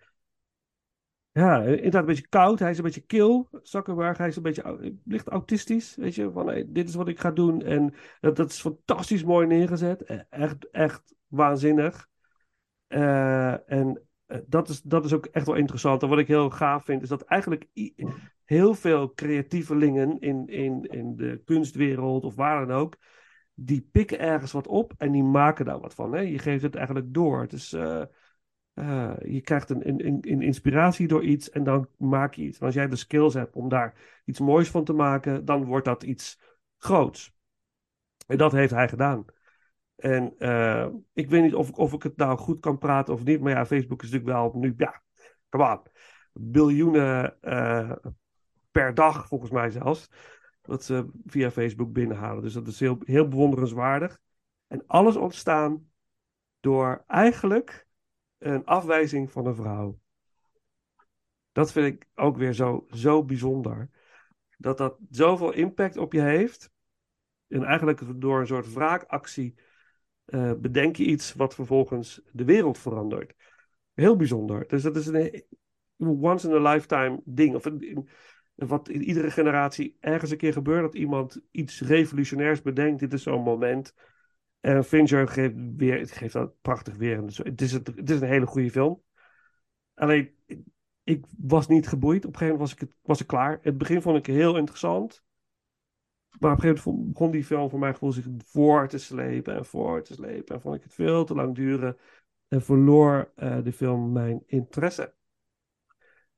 [1.33, 2.59] ja, inderdaad een beetje koud.
[2.59, 4.19] Hij is een beetje kil, Zuckerberg.
[4.19, 6.31] Hij is een beetje licht autistisch, weet je.
[6.31, 7.63] Van, hey, dit is wat ik ga doen.
[7.63, 10.03] En dat, dat is fantastisch mooi neergezet.
[10.03, 12.09] Eh, Echt, echt waanzinnig.
[12.87, 16.03] Eh, en eh, dat, is, dat is ook echt wel interessant.
[16.03, 17.67] En wat ik heel gaaf vind, is dat eigenlijk
[18.45, 22.97] heel veel creatievelingen in, in, in de kunstwereld of waar dan ook,
[23.59, 26.13] die pikken ergens wat op en die maken daar wat van.
[26.13, 26.21] Hè?
[26.21, 27.41] Je geeft het eigenlijk door.
[27.41, 28.03] Het is, eh,
[28.75, 32.59] eh, je krijgt een, een, een, inspiratie door iets en dan maak je iets.
[32.59, 33.95] En als jij de skills hebt om daar
[34.25, 36.41] iets moois van te maken, dan wordt dat iets
[36.79, 37.35] groots.
[38.27, 39.25] En dat heeft hij gedaan.
[39.97, 43.25] En eh, ik weet niet of, ik- of ik het nou goed kan praten of
[43.25, 43.41] niet.
[43.41, 45.03] Maar ja, Facebook is natuurlijk wel nu, ja,
[45.49, 45.83] come on.
[46.33, 47.39] Biljoenen
[48.71, 50.11] per dag, volgens mij zelfs.
[50.67, 52.43] Wat ze via Facebook binnenhalen.
[52.43, 54.19] Dus dat is heel, heel bewonderenswaardig.
[54.67, 55.91] En alles ontstaan
[56.61, 57.87] door eigenlijk
[58.39, 59.99] een afwijzing van een vrouw.
[61.53, 63.91] Dat vind ik ook weer zo, zo bijzonder.
[64.59, 66.71] Dat dat zoveel impact op je heeft.
[67.49, 69.55] En eigenlijk door een soort wraakactie
[70.25, 73.35] eh, bedenk je iets wat vervolgens de wereld verandert.
[73.95, 74.69] Heel bijzonder.
[74.69, 75.45] Dus dat is een
[75.99, 77.55] once in a lifetime ding.
[77.55, 78.09] Of een-
[78.57, 80.83] wat in iedere generatie ergens een keer gebeurt.
[80.83, 83.01] Dat iemand iets revolutionairs bedenkt.
[83.01, 83.95] Dit is zo'n moment.
[84.61, 87.23] En Fincher geeft, weer, geeft dat prachtig weer.
[87.23, 89.03] Het is, het, is een hele goede film.
[89.95, 90.35] Alleen,
[91.03, 92.25] ik, was niet geboeid.
[92.25, 93.59] Op een gegeven moment was ik, was ik klaar.
[93.63, 95.25] Het begin vond ik heel interessant.
[96.39, 99.65] Maar op een gegeven moment begon die film voor gevoel zich voor te slepen en
[99.65, 100.55] voor te slepen.
[100.55, 101.97] En vond ik het veel te lang duren.
[102.49, 105.15] En verloor eh, de film mijn interesse.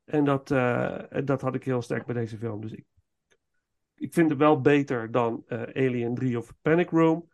[0.08, 2.60] En dat, eh, dat had ik heel sterk bij deze film.
[2.60, 2.84] Dus ik,
[3.94, 7.28] ik vind het wel beter dan eh, Alien 3 of Panic Room.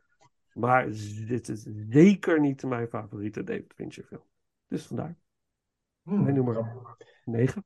[0.53, 0.87] Maar
[1.27, 4.23] dit is zeker niet mijn favoriete David Fincher film.
[4.67, 5.17] Dus vandaar
[6.03, 6.23] Hmm.
[6.23, 6.77] mijn nummer
[7.25, 7.65] 9.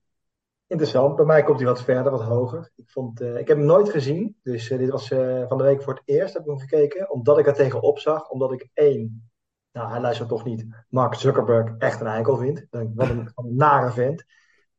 [0.67, 1.17] Interessant.
[1.17, 2.73] Bij mij komt hij wat verder, wat hoger.
[2.77, 4.37] Ik, vond, eh, ik heb hem nooit gezien.
[4.43, 5.09] Dus dit was
[5.49, 7.11] van de week voor het eerst heb ik hem gekeken.
[7.11, 8.29] Omdat ik er tegenop zag.
[8.29, 9.31] Omdat ik één,
[9.73, 12.59] nou hij luistert toch niet, Mark Zuckerberg echt een eikel vind.
[12.59, 14.25] Ik Denk, wat een, wat een nare vent.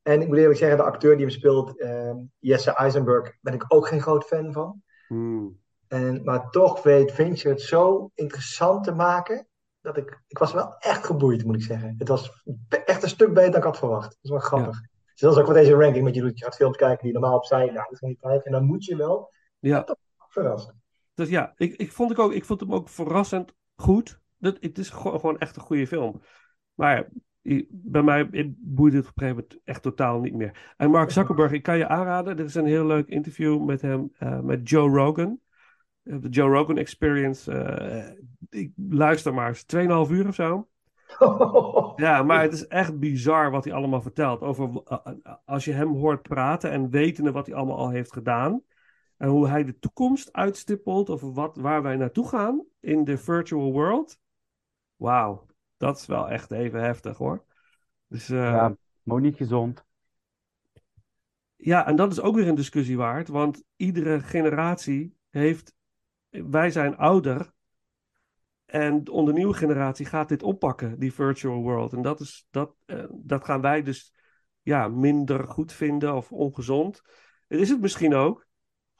[0.01, 3.65] En ik moet eerlijk zeggen, de acteur die hem speelt, eh, Jesse Eisenberg, ben ik
[3.67, 4.83] ook geen groot fan van.
[5.07, 5.59] Hmm.
[5.87, 9.47] En, maar toch weet Fincher het zo interessant te maken.
[9.81, 11.95] Dat ik, ik was wel echt geboeid, moet ik zeggen.
[11.97, 12.43] Het was
[12.85, 14.09] echt een stuk beter dan ik had verwacht.
[14.09, 14.81] Dat is wel grappig.
[14.81, 16.39] Dus dat is ook wat deze ranking met je doet.
[16.39, 18.45] Je gaat films kijken die normaal opzij, nou, dat is niet kijken.
[18.45, 19.85] En dan moet je wel Ja,
[20.27, 20.81] verrassen.
[21.13, 24.19] dus ja, ik, ik, vond ik, ook, ik vond hem ook verrassend goed.
[24.37, 26.21] Dat, het is gewoon, gewoon echt een goede film.
[26.73, 27.07] Maar ja,
[27.69, 30.73] bij mij boeide het op een gegeven moment echt totaal niet meer.
[30.77, 32.37] En Mark Zuckerberg, ik kan je aanraden.
[32.37, 35.39] Er is een heel leuk interview met hem, eh, met Joe Rogan.
[36.03, 37.51] Eh, De Joe Rogan Experience.
[37.51, 38.15] eh,
[38.49, 40.67] ik luister maar eens 2,5 uur of zo.
[41.95, 44.41] Ja, maar het is echt bizar wat hij allemaal vertelt.
[44.41, 44.83] Over
[45.45, 48.61] als je hem hoort praten en wetende wat hij allemaal al heeft gedaan.
[49.17, 53.71] En hoe hij de toekomst uitstippelt over wat, waar wij naartoe gaan in de virtual
[53.71, 54.19] world.
[54.95, 55.45] Wauw,
[55.79, 57.45] dat is wel echt even heftig hoor.
[58.07, 59.85] Dus, eh, Ja, maar niet gezond.
[61.55, 65.73] Ja, en dat is ook weer een discussie waard, want iedere generatie heeft.
[66.29, 67.51] Wij zijn ouder.
[68.65, 71.93] En onder nieuwe generatie gaat dit oppakken, die virtual world.
[71.93, 74.13] En dat, is, dat, eh, dat gaan wij dus
[74.61, 77.01] ja, minder goed vinden of ongezond.
[77.47, 78.47] Het is het misschien ook,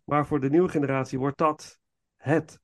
[0.03, 1.79] maar voor de nieuwe generatie wordt dat
[2.15, 2.59] het.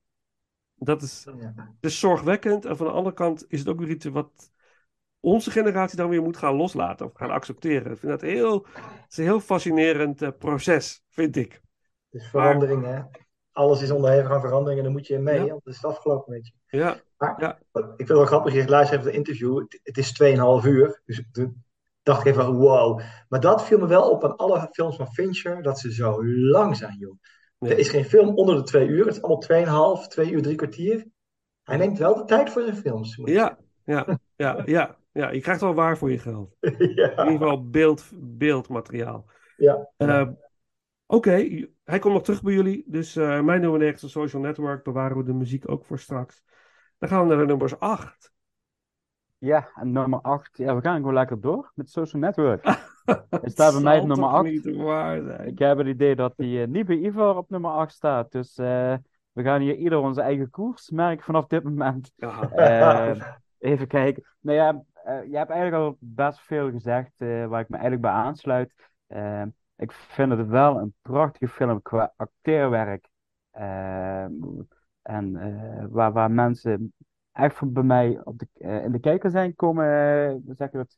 [0.86, 1.54] Dat is, Ja.
[1.80, 2.66] is zorgwekkend.
[2.66, 4.52] En van de andere kant is het ook weer iets wat
[5.20, 7.92] onze generatie dan weer moet gaan loslaten of gaan accepteren.
[7.92, 11.62] Ik vind dat heel, het is een heel fascinerend eh, proces, vind ik.
[12.10, 13.02] Het is verandering, hè.
[13.52, 15.48] Alles is onderhevig aan verandering en dan moet je in mee, Ja.
[15.48, 16.78] want het is het afgelopen met je.
[16.78, 17.60] Ja, Maar Ja.
[17.72, 19.58] wat- ik vind het wel grappig, je luistert even het interview.
[19.60, 21.02] Het, het is 2,5 uur.
[21.06, 21.64] Dus toen
[22.04, 23.02] dacht ik even, wow.
[23.30, 26.78] Maar dat viel me wel op aan alle films van Fincher, dat ze zo lang
[26.78, 27.18] zijn, joh.
[27.66, 27.72] Ja.
[27.72, 29.06] Er is geen film onder de 2 uur.
[29.06, 31.08] Het is allemaal 2,5, 2 uur, drie kwartier.
[31.64, 33.20] Hij neemt wel de tijd voor zijn films.
[33.24, 35.30] ja, ja, ja, ja, ja.
[35.32, 36.56] Je krijgt wel waar voor je geld.
[36.60, 39.26] In ieder geval beeld, beeldmateriaal.
[39.58, 39.90] Ja.
[39.98, 40.28] Eh,
[41.08, 42.84] Oké, hij komt nog terug bij jullie.
[42.88, 44.84] Dus eh, mijn nummer 9 is een social network.
[44.84, 46.44] Bewaren we de muziek ook voor straks.
[46.98, 48.34] Dan gaan we naar de nummers 8.
[49.38, 50.58] Ja, en nummer 8.
[50.58, 52.64] Ja, we gaan gewoon lekker door met Social Network.
[53.30, 54.44] Het staat bij mij op nummer 8.
[54.44, 55.48] niet waar zijn.
[55.48, 58.32] Ik heb het idee dat die eh, niet bij Ivar op nummer 8 staat.
[58.32, 58.94] Dus eh,
[59.32, 62.12] we gaan hier ieder onze eigen koers merken vanaf dit moment.
[62.16, 62.50] Ja.
[62.50, 63.22] Eh,
[63.60, 64.24] even kijken.
[64.40, 64.84] Nou ja,
[65.30, 68.74] je hebt eigenlijk al best veel gezegd waar ik me eigenlijk bij aansluit.
[69.78, 73.10] Ik vind het wel een prachtige film qua acteerwerk.
[75.02, 75.32] En
[75.92, 76.94] waar, waar mensen
[77.36, 79.86] echt bij mij op de, eh, in de kijker zijn komen.
[80.48, 80.98] eh, zeg dat,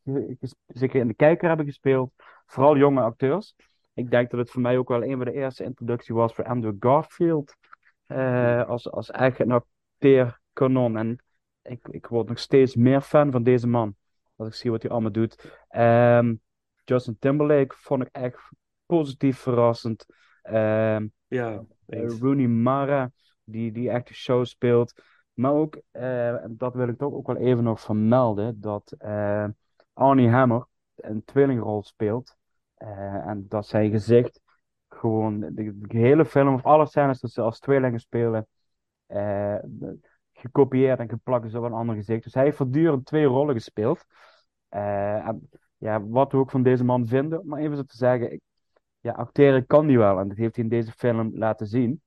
[0.67, 2.11] zeker in de kijker hebben gespeeld.
[2.45, 3.55] vooral jonge acteurs.
[3.93, 6.45] Ik denk dat het voor mij ook wel een van de eerste introducties was voor
[6.45, 7.55] Andrew Garfield.
[8.07, 10.97] eh, als, als echt een acteerkanon.
[10.97, 11.23] En
[11.61, 13.95] ik, ik word nog steeds meer fan van deze man.
[14.35, 15.57] Als ik zie wat hij allemaal doet.
[15.69, 16.35] Ehm,
[16.83, 18.39] Justin Timberlake vond ik echt
[18.85, 20.05] positief verrassend.
[20.41, 21.63] Ehm, Ja.
[22.19, 23.11] Rooney Mara,
[23.43, 25.01] die, die echt de show speelt.
[25.37, 29.47] Maar ook, eh, dat wil ik toch ook wel even nog vermelden, dat eh,
[29.93, 32.35] Arnie Hammer een tweelingrol speelt.
[32.73, 34.41] Eh, en dat zijn gezicht
[34.89, 38.47] gewoon de, hele film, of alle scènes dat ze als tweelingen spelen,
[40.31, 42.23] gekopieerd en geplakt is op een ander gezicht.
[42.23, 44.05] Dus hij heeft voortdurend twee rollen gespeeld.
[44.69, 48.41] En ja, wat we ook van deze man vinden, maar even zo te zeggen,
[48.99, 50.19] ja, acteren kan hij wel.
[50.19, 52.01] En dat heeft hij in deze film laten zien.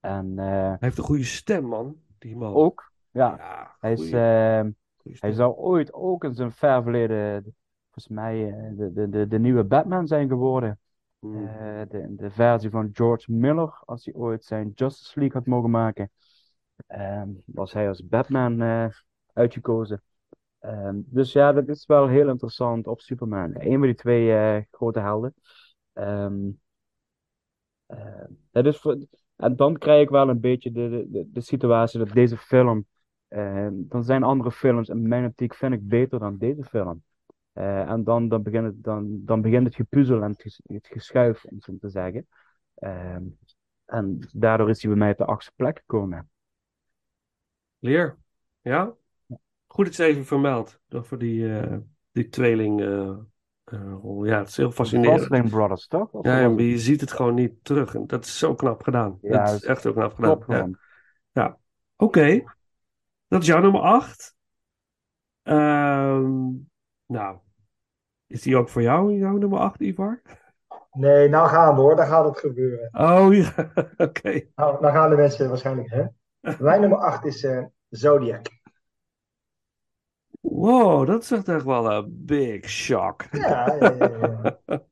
[0.00, 2.08] En Hij heeft een goede stem, man.
[2.20, 2.54] Die man.
[2.54, 4.60] ook, ja, Ja, hij is, eh,
[4.96, 7.42] goeie hij zou ooit ook in zijn ver verleden,
[7.90, 10.78] volgens mij, eh, de, de, de, de nieuwe Batman zijn geworden.
[11.18, 11.46] Hmm.
[11.46, 15.70] Eh, de, de versie van George Miller, als hij ooit zijn Justice League had mogen
[15.70, 16.10] maken,
[16.86, 18.86] ehm, was hij als Batman eh,
[19.32, 20.02] uitgekozen.
[20.58, 23.50] Ehm, dus ja, dat is wel heel interessant op Superman.
[23.54, 25.34] Een van die twee grote helden.
[25.92, 26.50] Ehm,
[27.86, 28.96] eh, dat is voor,
[29.40, 32.86] en dan krijg ik wel een beetje de, de, de, situatie dat deze film.
[33.28, 37.02] eh, dan zijn andere films in mijn optiek vind ik beter dan deze film.
[37.52, 40.86] Eh, en dan, dan, begint het, dan, dan begint het gepuzzel en het, ges- het
[40.86, 42.26] geschuif, om zo te zeggen.
[42.74, 43.24] Ehm,
[43.84, 46.30] en daardoor is hij bij mij op de achtste plek gekomen.
[47.78, 48.16] Leer.
[48.60, 48.94] Ja?
[49.66, 50.80] Goed het even vermeldt.
[50.88, 51.76] Dat voor die, eh,
[52.12, 52.80] die tweeling
[54.02, 54.24] rol.
[54.24, 55.20] Ja, het is heel fascinerend.
[55.20, 56.10] Gosling Brothers, toch?
[56.12, 57.94] Of Ja, ja, maar je ziet het gewoon niet terug.
[57.94, 59.18] En dat is zo knap gedaan.
[59.22, 60.30] Ja, dat is echt heel knap gedaan.
[60.38, 60.54] Top Ja.
[60.54, 60.76] gewoon.
[61.96, 62.44] Oké,
[63.28, 64.34] dat is jouw nummer 8.
[67.06, 67.38] nou,
[68.26, 70.22] is die ook voor jou, jouw nummer 8, Ivar?
[70.92, 72.88] Nee, nou gaan we hoor, daar gaat het gebeuren.
[72.92, 73.72] Oh ja,
[74.06, 74.40] oké.
[74.54, 76.04] Nou, nou gaan de mensen waarschijnlijk, hè?
[76.64, 78.59] Mijn nummer 8 is eh, Zodiac.
[80.40, 83.24] Wow, dat is echt wel een big shock.
[83.30, 84.84] Ja, ja, ja, ja.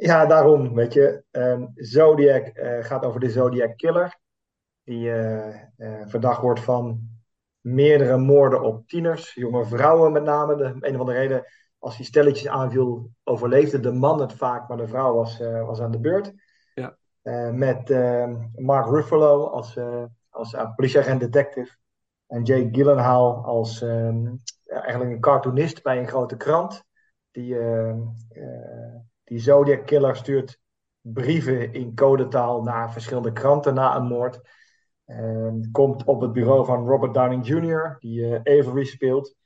[0.00, 1.22] Ja, daarom, weet je.
[1.30, 4.18] Ehm, Zodiac eh, gaat over de Zodiac Killer.
[4.84, 7.00] Die eh, eh, verdacht wordt van
[7.60, 10.56] meerdere moorden op tieners, jonge vrouwen met name.
[10.56, 11.44] De, een of andere reden,
[11.78, 15.90] als hij stelletjes aanviel, overleefde de man het vaak, maar de vrouw was, was aan
[15.90, 16.32] de beurt.
[16.74, 16.96] Ja.
[17.52, 19.78] Met ehm, Mark Ruffalo als,
[20.28, 21.76] als politieagent detective.
[22.26, 24.34] En Jake Gyllenhaal als ehm,
[24.68, 26.84] eigenlijk een cartoonist bij een grote krant.
[27.30, 28.94] Die, ehm, eh,
[29.24, 30.60] die Zodiac Killer stuurt
[31.00, 34.40] brieven in codetaal naar verschillende kranten na een moord.
[35.04, 39.36] Ehm, komt op het bureau van Robert Downing Jr., die eh, Avery speelt.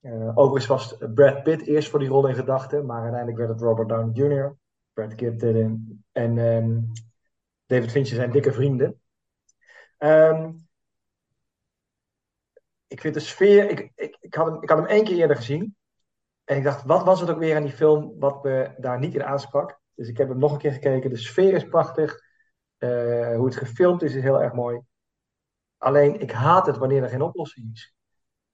[0.00, 3.60] Eh, overigens was Brad Pitt eerst voor die rol in gedachten, maar uiteindelijk werd het
[3.60, 4.56] Robert Downey Jr.
[4.92, 5.56] Brad Pitt eh,
[6.12, 6.80] en ehm,
[7.66, 9.00] David Fincher zijn dikke vrienden.
[9.98, 10.50] Ehm,
[12.86, 13.70] ik vind de sfeer.
[13.70, 15.76] Ik, ik, ik, had hem, ik had hem één keer eerder gezien.
[16.44, 19.14] En ik dacht, wat was het ook weer aan die film wat me daar niet
[19.14, 19.80] in aansprak?
[19.94, 21.10] Dus ik heb hem nog een keer gekeken.
[21.10, 22.20] De sfeer is prachtig.
[22.78, 24.80] Eh, hoe het gefilmd is, is heel erg mooi.
[25.78, 27.94] Alleen, ik haat het wanneer er geen oplossing is.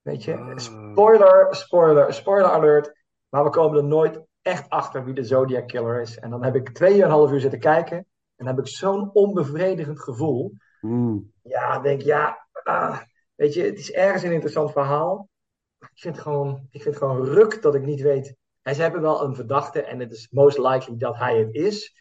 [0.01, 0.37] Weet je?
[0.37, 0.59] Ah.
[0.59, 2.93] Spoiler, spoiler, spoiler alert.
[3.29, 6.19] Maar we komen er nooit echt achter wie de Zodiac Killer is.
[6.19, 7.97] En dan heb ik tweeënhalf uur zitten kijken.
[7.97, 10.55] En dan heb ik zo'n onbevredigend gevoel.
[10.81, 11.33] Hmm.
[11.43, 13.01] Ja, denk ja, ah,
[13.41, 15.29] weet je, het is ergens een interessant verhaal.
[15.79, 18.37] Maar ik vind het gewoon, ik vind het gewoon ruk dat ik niet weet.
[18.63, 21.95] En ze hebben wel een verdachte en het is most likely dat hij het is.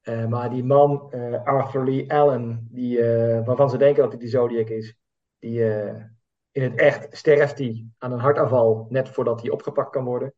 [0.00, 4.20] Eh, maar die man, eh, Arthur Lee Allen, die, eh, waarvan ze denken dat hij
[4.20, 4.96] die Zodiac is,
[5.38, 5.64] die,
[6.50, 10.34] in het echt sterft hij aan een hartaanval net voordat hij opgepakt kan worden.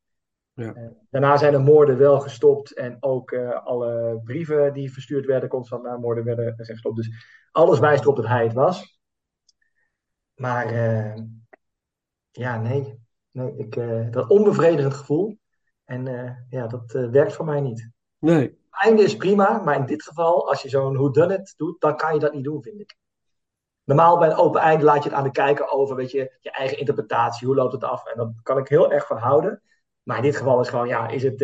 [0.52, 0.92] Ja.
[1.10, 5.96] Daarna zijn de moorden wel gestopt en ook alle brieven die verstuurd werden constant na
[5.96, 6.96] moorden werden zijn gestopt.
[6.96, 7.10] Dus
[7.50, 8.91] alles wijst erop dat hij het was.
[10.42, 11.22] Maar eh,
[12.30, 13.00] ja, nee.
[13.30, 15.38] nee ik, eh, dat onbevredigend gevoel.
[15.84, 17.90] En eh, ja, dat werkt voor mij niet.
[18.18, 18.40] Nee.
[18.40, 22.14] Het einde is prima, maar in dit geval, als je zo'n whodunit doet, dan kan
[22.14, 22.96] je dat niet doen, vind ik.
[23.84, 26.50] Normaal bij een open einde laat je het aan de kijker over, weet je, je
[26.50, 28.06] eigen interpretatie, hoe loopt het af?
[28.06, 29.62] En daar kan ik heel erg van houden.
[30.02, 31.40] Maar in dit geval is gewoon, ja, is het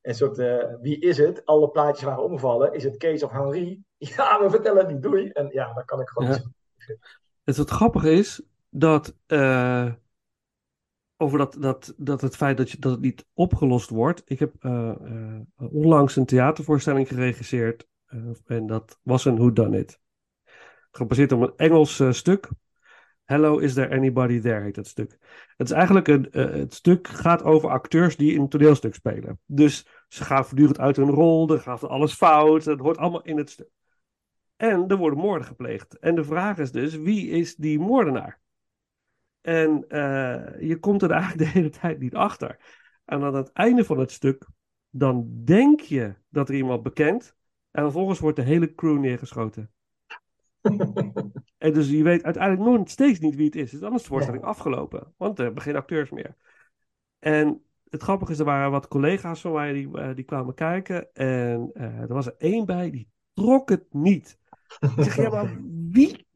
[0.00, 0.36] een soort,
[0.80, 1.46] wie is het?
[1.46, 2.72] Alle plaatjes waren omgevallen.
[2.72, 3.82] Is het Kees of Henri?
[4.16, 5.28] Ja, we vertellen het niet, doei.
[5.28, 6.38] En ja, dan kan ik gewoon Ja.
[7.44, 9.92] Het wat grappige is dat eh,
[11.16, 14.22] over dat, dat, dat het feit dat, je, dat het niet opgelost wordt.
[14.24, 17.88] Ik heb eh, eh, onlangs een theatervoorstelling geregisseerd
[18.46, 20.00] en dat was een Who Done It.
[20.90, 22.48] Gebaseerd op een Engels stuk.
[23.24, 24.62] Hello, is there anybody there?
[24.62, 25.18] heet dat stuk.
[25.56, 26.28] Het is eigenlijk een.
[26.32, 29.40] het stuk gaat over acteurs die een toneelstuk spelen.
[29.46, 32.64] Dus ze gaan voortdurend uit hun rol, er gaat alles fout.
[32.64, 33.70] Het hoort allemaal in het stuk.
[34.60, 35.98] En er worden moorden gepleegd.
[35.98, 38.40] En de vraag is dus: wie is die moordenaar?
[39.40, 42.58] En eh, je komt er eigenlijk de hele tijd niet achter.
[43.04, 44.46] En aan het einde van het stuk,
[44.90, 47.36] dan denk je dat er iemand bekend.
[47.70, 49.70] En vervolgens wordt de hele crew neergeschoten.
[51.58, 53.70] En dus je weet uiteindelijk nog steeds niet wie het is.
[53.70, 55.14] Dus dan is de voorstelling afgelopen.
[55.16, 56.36] Want er hebben geen acteurs meer.
[57.18, 61.12] En het grappige is, er waren wat collega's van mij die, eh, die kwamen kijken.
[61.12, 64.39] En eh, er was er één bij die trok het niet.
[64.78, 65.60] Ik zeg, ja, maar
[65.90, 66.26] wie?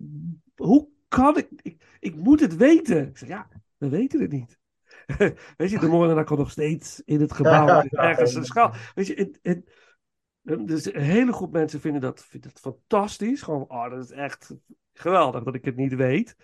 [0.56, 1.48] Hoe kan ik?
[1.62, 3.08] Ik, ik moet het weten.
[3.08, 4.58] Ik zeg, ja, we weten het niet.
[5.56, 8.74] Weet je, de moordenaar kan nog steeds in het gebouw ergens een schaal.
[8.94, 13.42] Weet je, het, het, dus een hele groep mensen vinden dat, vinden dat fantastisch.
[13.42, 14.54] Gewoon, oh, dat is echt
[14.92, 16.36] geweldig dat ik het niet weet.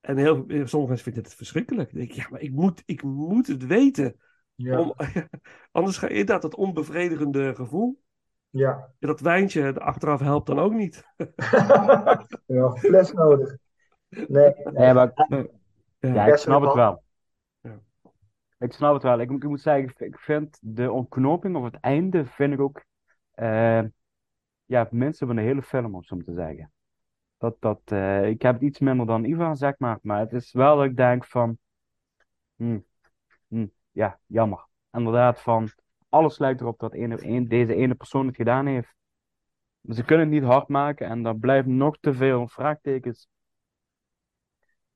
[0.00, 1.90] En heel, sommige mensen vinden het verschrikkelijk.
[1.90, 4.16] Dan denk ik, ja, maar ik moet, ik moet het weten.
[4.54, 4.94] Ja, Om,
[5.72, 8.02] anders ga je inderdaad dat onbevredigende gevoel.
[8.56, 8.88] Ja.
[8.98, 11.04] Dat wijntje er achteraf helpt dan ook niet.
[12.46, 13.56] ja, fles nodig.
[14.08, 15.12] Nee, Nee, maar
[15.98, 16.14] Ja.
[16.14, 17.02] ja, ik snap het wel.
[17.60, 17.78] Ja.
[18.58, 19.20] Ik snap het wel.
[19.20, 22.84] Ik, moet- ik moet zeggen, ik- vind de ontknoping of het einde vind ik ook
[23.30, 23.82] eh,
[24.64, 26.72] ja, het minste van de hele film, om zo maar te zeggen.
[27.38, 29.98] Dat, dat, eh, ik heb het iets minder dan Ivan, zeg maar.
[30.02, 31.58] Maar het is wel dat ik denk van...
[32.56, 32.84] hmm,
[33.48, 34.66] hmm, ja, jammer.
[34.92, 35.68] Inderdaad, van...
[36.08, 38.94] Alles lijkt erop dat ene, een, deze ene persoon het gedaan heeft.
[39.88, 43.28] Ze kunnen het niet hard maken en dan blijven nog te veel vraagtekens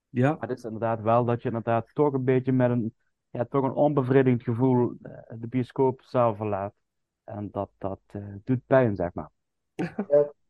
[0.08, 2.94] Ja, maar het is inderdaad wel dat je inderdaad toch een beetje met een,
[3.30, 6.74] ja, toch een onbevredigend gevoel eh, de bioscoopzaal verlaat.
[7.24, 9.30] En dat, dat eh, doet pijn, zeg maar.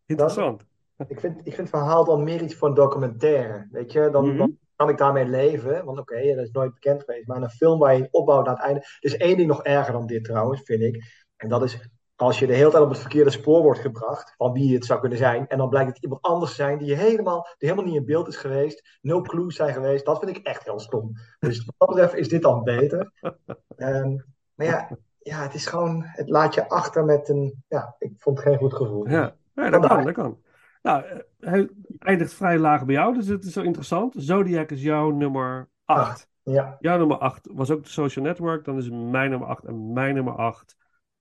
[0.07, 0.65] interessant.
[1.09, 3.69] Ik vind, ik vind het verhaal dan meer iets voor een documentaire.
[3.71, 4.37] Weet je, dan, Mhm.
[4.37, 5.85] dan kan ik daarmee leven.
[5.85, 7.27] Want oké, dat is nooit bekend geweest.
[7.27, 8.81] Maar een film waar je opbouwt naar het einde.
[8.81, 11.27] Er is één ding nog erger dan dit trouwens, vind ik.
[11.37, 11.79] En dat is
[12.17, 14.35] als je de hele tijd op het verkeerde spoor wordt gebracht.
[14.37, 15.49] van wie het zou kunnen zijn.
[15.49, 16.79] en dan blijkt het iemand anders zijn.
[16.79, 18.99] die, je helemaal, die helemaal niet in beeld is geweest.
[19.01, 20.05] no clues zijn geweest.
[20.05, 21.13] Dat vind ik echt heel stom.
[21.39, 23.13] Dus wat dat betreft is dit dan beter.
[23.77, 24.17] Ehm,
[24.55, 26.03] maar ja, ja, het is gewoon.
[26.05, 27.65] Het laat je achter met een.
[27.69, 29.09] Ja, ik vond het geen goed gevoel.
[29.09, 30.39] Ja, ja dat kan, dat kan.
[30.83, 31.69] Nou, eh, hij
[31.99, 34.15] eindigt vrij laag bij jou, dus het is zo interessant.
[34.19, 36.01] Zodiac is jouw nummer 8.
[36.01, 36.29] Acht.
[36.43, 36.77] Ja.
[36.81, 39.65] Jouw nummer 8 was ook de Social Network, dan is mijn nummer 8.
[39.65, 40.77] En mijn nummer 8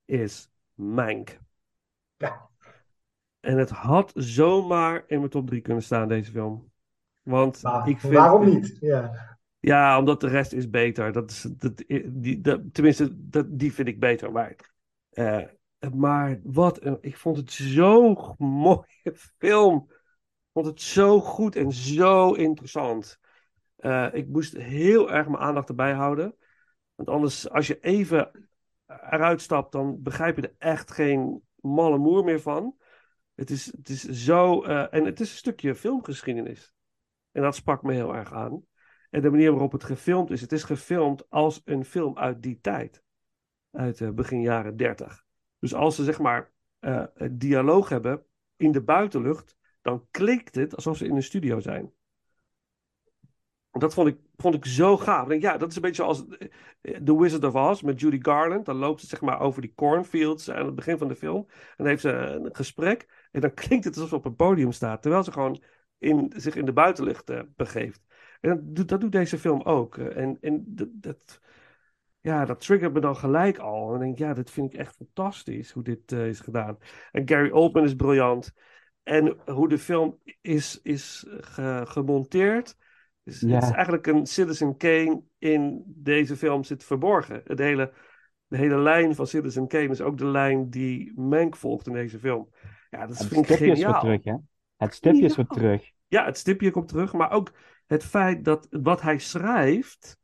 [0.06, 1.40] is Mank.
[2.18, 2.50] Ja.
[3.40, 6.72] En het had zomaar in mijn top 3 kunnen staan, deze film.
[7.22, 8.14] Want Maar ik vind...
[8.14, 8.78] waarom niet?
[8.80, 9.38] Ja.
[9.60, 11.12] Ja, omdat de rest is beter.
[11.12, 14.32] Dat is, dat, die, dat, tenminste, dat, die vind ik beter.
[14.32, 14.56] Maar,
[15.10, 15.44] eh,
[15.96, 19.86] maar wat een, ik vond het zo'n mooie film.
[19.90, 23.20] Ik vond het zo goed en zo interessant.
[23.76, 26.36] Eh, ik moest heel erg mijn aandacht erbij houden.
[26.96, 28.50] Want anders, als je even
[28.88, 32.76] eruit stapt, dan begrijp je er echt geen malle moer meer van.
[33.36, 34.64] Het is, het is zo.
[34.64, 36.74] eh, en het is een stukje filmgeschiedenis.
[37.32, 38.64] En dat sprak me heel erg aan.
[39.10, 40.42] En de manier waarop het gefilmd is.
[40.42, 43.04] Het is gefilmd als een film uit die tijd.
[43.72, 45.28] Uit eh, begin jaren 30.
[45.60, 48.24] Dus als ze zeg maar eh, dialoog hebben
[48.60, 49.58] in de buitenlucht.
[49.82, 51.94] Dan klinkt het alsof ze in een studio zijn.
[53.72, 55.24] Dat vond ik, vond ik zo gaaf.
[55.24, 56.28] Ik denk, ja, dat is een beetje zoals
[56.82, 58.66] eh, The Wizard of Oz met Judy Garland.
[58.66, 61.46] Dan loopt ze zeg maar over die cornfields aan het begin van de film.
[61.48, 63.28] En dan heeft ze een gesprek.
[63.32, 65.02] En dan klinkt het alsof ze op een podium staat.
[65.02, 65.64] Terwijl ze gewoon
[65.98, 68.02] in, zich in de buitenlucht eh, begeeft.
[68.42, 69.98] En dat doet, dat doet deze film ook.
[69.98, 71.40] Eh, En, en dat, dat,
[72.22, 73.84] ja, dat triggert me dan gelijk al.
[73.86, 76.78] En dan denk ik, ja, dit vind ik echt fantastisch hoe dit eh, is gedaan.
[77.12, 78.52] En Gary Oldman is briljant.
[79.04, 82.76] En hoe de film is, is ge- gemonteerd.
[83.24, 87.42] Dus Het is eigenlijk een Citizen Kane in deze film zit verborgen.
[87.44, 87.94] Het hele,
[88.48, 92.20] de hele lijn van Citizen Kane is ook de lijn die Mank volgt in deze
[92.20, 92.50] film.
[92.90, 94.02] Ja, dat Het vind ik stipje is weer geniaal.
[94.02, 94.36] terug, hè?
[94.78, 95.92] Het stipje is weer terug.
[96.08, 97.52] Ja, het stipje komt terug, maar ook
[97.88, 100.18] het feit dat wat hij schrijft,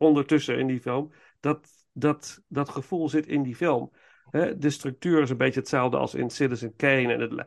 [0.00, 3.92] ondertussen in die film, dat, dat, dat gevoel zit in die film.
[4.30, 7.12] Hè, de structuur is een beetje hetzelfde als in Citizen Kane.
[7.12, 7.46] En, het,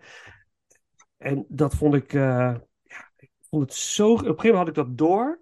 [1.17, 4.11] en dat vond ik, eh, ja, ik vond het zo.
[4.11, 5.41] Op een gegeven moment had ik dat door.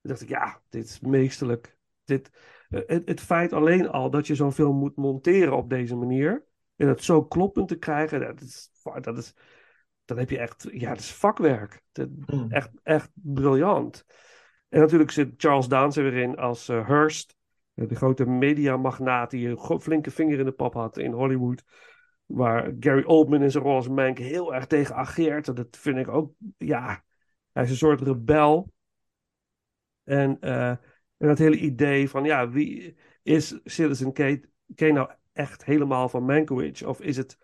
[0.00, 1.76] Toen dacht ik, ja, dit is meesterlijk.
[2.04, 2.30] Dit,
[2.68, 6.44] eh, het, het feit alleen al dat je zo'n film moet monteren op deze manier.
[6.76, 9.34] En het zo kloppend te krijgen, dat is, dat is,
[10.04, 11.82] dan heb je echt, ja, dat is vakwerk.
[11.92, 12.50] Dat, Mm.
[12.50, 14.04] echt, echt briljant.
[14.68, 17.36] En natuurlijk zit Charles Dance er weer in als eh, Hearst,
[17.74, 21.64] eh, de grote mediamagnaat die een flinke vinger in de pap had in Hollywood.
[22.26, 25.56] Waar Gary Oldman in zijn rol als Mank heel erg tegen ageert.
[25.56, 27.04] Dat vind ik ook, ja,
[27.52, 28.72] Hij is een soort rebel.
[30.04, 35.64] En, eh, en dat hele idee van, ja, wie is Citizen Kane, Kane nou echt
[35.64, 36.82] helemaal van Mankiewicz?
[36.82, 37.38] Of is het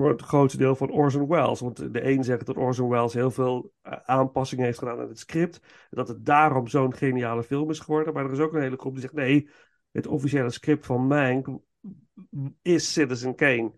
[0.00, 1.60] voor het grootste deel van Orson Welles?
[1.60, 5.18] Want de een zegt dat Orson Welles heel veel eh, aanpassingen heeft gedaan aan het
[5.18, 5.60] script.
[5.90, 8.14] Dat het daarom zo'n geniale film is geworden.
[8.14, 9.48] Maar er is ook een hele groep die zegt, nee,
[9.90, 11.48] het officiële script van Mank
[12.62, 13.72] is Citizen Kane.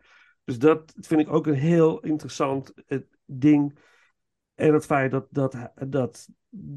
[0.45, 3.79] Dus dat vind ik ook een heel interessant eh, ding.
[4.55, 6.29] En het feit dat, dat, dat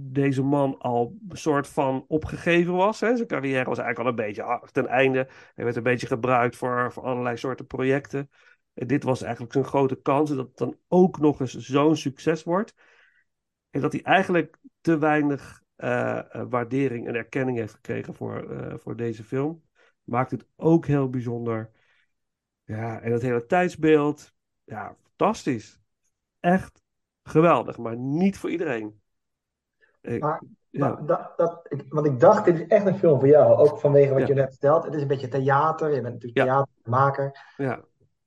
[0.10, 3.00] deze man al een soort van opgegeven was.
[3.00, 3.16] Hè?
[3.16, 5.28] Zijn carrière was eigenlijk al een beetje ten einde.
[5.54, 8.30] Hij werd een beetje gebruikt voor, voor allerlei soorten projecten.
[8.74, 10.30] En dit was eigenlijk zijn grote kans.
[10.30, 12.74] Dat het dan ook nog eens zo'n succes wordt.
[13.70, 18.96] En dat hij eigenlijk te weinig uh, waardering en erkenning heeft gekregen voor, uh, voor
[18.96, 19.64] deze film.
[20.04, 21.72] Maakt het ook heel bijzonder.
[22.64, 24.34] Ja, en het hele tijdsbeeld.
[24.64, 25.82] Ja, fantastisch.
[26.40, 26.82] Echt
[27.24, 29.02] geweldig, maar niet voor iedereen.
[30.02, 30.88] Ik, maar, ja.
[30.88, 33.56] maar dat, dat, ik, want ik dacht, dit is echt een film voor jou.
[33.56, 34.28] Ook vanwege wat Ja.
[34.28, 34.84] je net vertelt.
[34.84, 35.88] Het is een beetje theater.
[35.94, 36.44] Je bent natuurlijk Ja.
[36.46, 37.54] theatermaker.
[37.58, 37.84] Ja.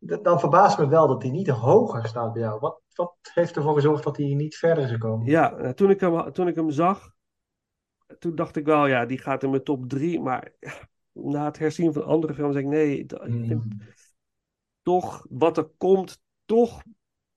[0.06, 2.60] Dan verbaast me wel dat hij niet hoger staat bij jou.
[2.60, 5.26] Wat, wat heeft ervoor gezorgd dat hij niet verder is gekomen?
[5.26, 7.14] Ja, eh, toen ik hem, toen ik hem zag,
[8.18, 10.20] toen dacht ik wel, ja, die gaat in mijn top drie.
[10.20, 10.72] Maar ja,
[11.32, 13.78] na het herzien van andere films denk ik, nee, dat- ik vind Mm.
[14.82, 16.82] toch wat er komt, toch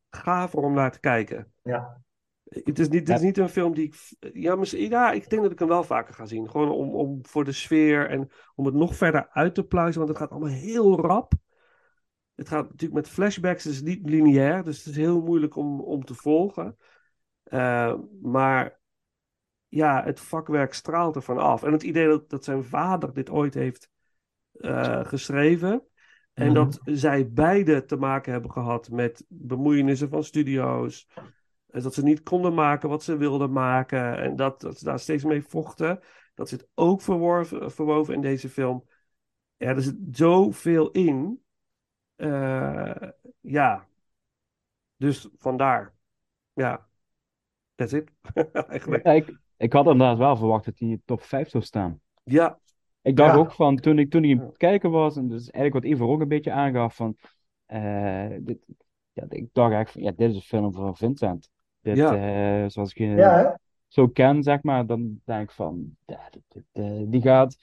[0.10, 1.54] gaver om naar te kijken.
[1.62, 2.02] Ja.
[2.44, 3.96] Het is niet, dit is niet een film die ik.
[4.34, 6.50] Ja, misschien, ja, ik denk dat ik hem wel vaker ga zien.
[6.50, 9.98] Gewoon om, om voor de sfeer en om het nog verder uit te pluizen.
[9.98, 11.34] Want het gaat allemaal heel rap.
[12.40, 14.64] Het gaat natuurlijk met flashbacks, het is niet lineair.
[14.64, 16.78] Dus het is heel moeilijk om, om te volgen.
[17.44, 18.80] Eh, maar
[19.68, 21.64] ja, het vakwerk straalt ervan af.
[21.64, 23.90] En het idee dat, dat zijn vader dit ooit heeft
[24.52, 25.84] eh, geschreven.
[26.34, 26.54] En Mhm.
[26.54, 31.08] dat zij beide te maken hebben gehad met bemoeienissen van studio's.
[31.68, 34.18] En dat ze niet konden maken wat ze wilden maken.
[34.18, 36.00] En dat, dat ze daar steeds mee vochten.
[36.34, 38.86] Dat zit ook verworven, verwoven in deze film.
[39.58, 41.42] Ja, er zit zoveel in.
[42.20, 43.10] Eh,
[43.40, 43.88] ja.
[44.96, 45.94] Dus vandaar.
[46.54, 46.88] Ja.
[47.76, 48.12] That's it.
[48.54, 49.06] Eigenlijk.
[49.06, 52.02] Ja, ik, ik had inderdaad wel verwacht dat hij in de top 5 zou staan.
[52.24, 52.60] Ja.
[53.02, 53.40] Ik dacht Ja.
[53.40, 56.12] ook van, toen ik, toen ik aan het kijken was, en dus eigenlijk wat Ivo
[56.14, 57.18] ook een beetje aangaf, van,
[57.66, 58.58] eh, dit,
[59.14, 61.50] ja, ik dacht eigenlijk van, ja, dit is een film voor Vincent.
[61.82, 62.16] Dit, Ja.
[62.64, 65.98] eh, zoals ik je Ja, zo ken, zeg maar, dan denk ik van,
[67.08, 67.58] die gaat,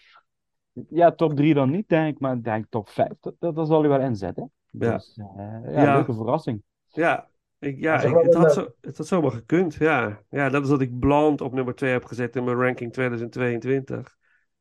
[0.88, 3.80] ja, top 3 dan niet, denk ik, maar denk top 5, dat, dat, dat zal
[3.80, 4.50] hij wel inzetten.
[4.70, 4.92] Ja.
[4.92, 5.94] Dus, eh, ja, Ja.
[5.94, 6.62] leuke verrassing.
[6.86, 7.28] Ja,
[7.58, 9.74] ik, ja ik, het, had eh, zo, het had zomaar gekund.
[9.74, 10.20] Ja.
[10.30, 14.16] ja, dat is dat ik Blond op nummer 2 heb gezet in mijn ranking 2022.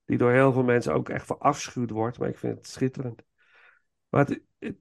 [0.06, 2.20] Die door heel veel mensen ook echt verafschuwd wordt.
[2.20, 3.24] Maar ik vind het schitterend.
[4.10, 4.78] Maar, het, het-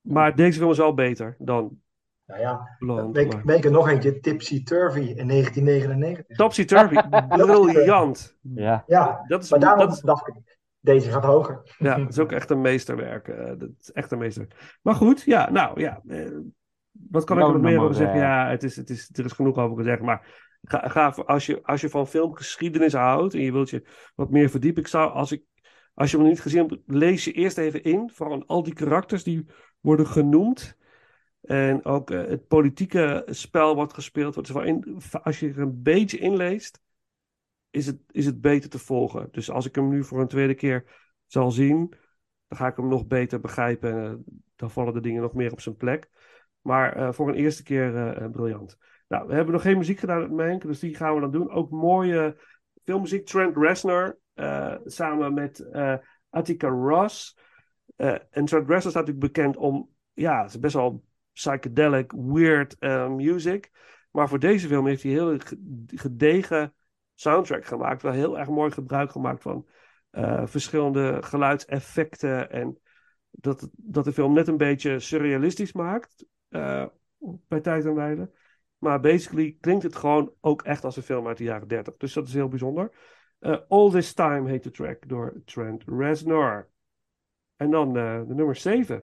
[0.00, 1.80] maar deze film is wel beter dan
[2.26, 3.16] Nou ja, Blond.
[3.16, 6.36] ik er nog eentje, Tipsy Turvy in 1999.
[6.36, 6.94] Topsy Turvy,
[7.28, 8.36] briljant.
[8.40, 10.55] Ja, Ja, Dat is, maar daarom dat is, dacht ik,
[10.86, 11.76] deze gaat hoger.
[11.78, 13.28] ja, dat is ook echt een meesterwerk.
[13.28, 14.78] eh, dat is echt een meesterwerk.
[14.82, 16.02] Maar goed, ja, nou ja.
[16.08, 16.30] eh,
[16.90, 18.18] wat kan ik er nog meer over zeggen?
[18.18, 20.02] Ja, het is, het is, er is genoeg over gezegd.
[20.02, 23.82] Maar ga, ga, als, je, als je van filmgeschiedenis houdt en je wilt je
[24.14, 25.42] wat meer verdiepen, ik zou, als, ik,
[25.94, 28.10] als je hem niet gezien hebt, lees je eerst even in.
[28.14, 29.46] Vooral al die karakters die
[29.80, 30.76] worden genoemd.
[31.42, 34.48] En ook eh, het politieke spel wat gespeeld wordt.
[34.48, 36.80] Dus waarin, als je er een beetje inleest,
[37.70, 39.28] is het, is het beter te volgen.
[39.30, 40.84] Dus als ik hem nu voor een tweede keer
[41.26, 41.94] zal zien,
[42.48, 43.94] dan ga ik hem nog beter begrijpen.
[43.94, 46.08] En eh, dan vallen de dingen nog meer op zijn plek.
[46.60, 48.78] Maar eh, voor een eerste keer eh, briljant.
[49.08, 51.50] Nou, we hebben nog geen muziek gedaan met Mank, dus die gaan we dan doen.
[51.50, 52.36] Ook mooie
[52.84, 53.26] filmmuziek.
[53.26, 54.18] Trent Reznor
[54.84, 55.68] samen met
[56.30, 57.38] Attica Ross.
[57.96, 62.76] En Trent Reznor staat natuurlijk bekend om, ja, het is best wel psychedelic, weird
[63.08, 63.70] music.
[64.10, 66.74] Maar voor deze film heeft hij heel ge- gedegen
[67.16, 68.02] soundtrack gemaakt.
[68.02, 69.66] Wel heel erg mooi gebruik gemaakt van
[70.10, 72.50] eh, verschillende geluidseffecten.
[72.50, 72.80] En
[73.30, 76.24] dat, dat de film net een beetje surrealistisch maakt.
[76.48, 76.86] eh,
[77.48, 78.30] bij tijd en wijle.
[78.78, 81.96] Maar basically klinkt het gewoon ook echt als een film uit de jaren 30.
[81.96, 82.90] Dus dat is heel bijzonder.
[83.38, 86.70] Eh, All This Time heet de track door Trent Reznor.
[87.56, 89.02] En dan de nummer 7.